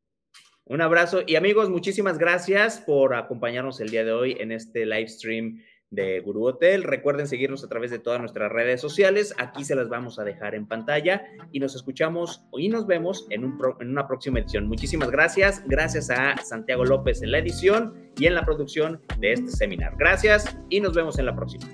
Un 0.64 0.82
abrazo 0.82 1.22
y 1.26 1.36
amigos, 1.36 1.70
muchísimas 1.70 2.18
gracias 2.18 2.80
por 2.80 3.14
acompañarnos 3.14 3.80
el 3.80 3.88
día 3.88 4.04
de 4.04 4.12
hoy 4.12 4.36
en 4.38 4.52
este 4.52 4.84
live 4.84 5.08
stream 5.08 5.62
de 5.92 6.20
Guru 6.20 6.46
Hotel. 6.46 6.82
Recuerden 6.82 7.28
seguirnos 7.28 7.62
a 7.62 7.68
través 7.68 7.92
de 7.92 8.00
todas 8.00 8.18
nuestras 8.18 8.50
redes 8.50 8.80
sociales. 8.80 9.32
Aquí 9.38 9.64
se 9.64 9.76
las 9.76 9.88
vamos 9.88 10.18
a 10.18 10.24
dejar 10.24 10.56
en 10.56 10.66
pantalla 10.66 11.24
y 11.52 11.60
nos 11.60 11.76
escuchamos 11.76 12.42
y 12.56 12.68
nos 12.68 12.86
vemos 12.86 13.26
en, 13.30 13.44
un 13.44 13.58
en 13.78 13.90
una 13.90 14.08
próxima 14.08 14.40
edición. 14.40 14.66
Muchísimas 14.66 15.10
gracias. 15.10 15.62
Gracias 15.66 16.10
a 16.10 16.36
Santiago 16.38 16.84
López 16.84 17.22
en 17.22 17.30
la 17.30 17.38
edición 17.38 17.94
y 18.18 18.26
en 18.26 18.34
la 18.34 18.44
producción 18.44 19.00
de 19.18 19.34
este 19.34 19.52
seminar. 19.52 19.94
Gracias 19.98 20.56
y 20.68 20.80
nos 20.80 20.94
vemos 20.94 21.18
en 21.18 21.26
la 21.26 21.36
próxima. 21.36 21.68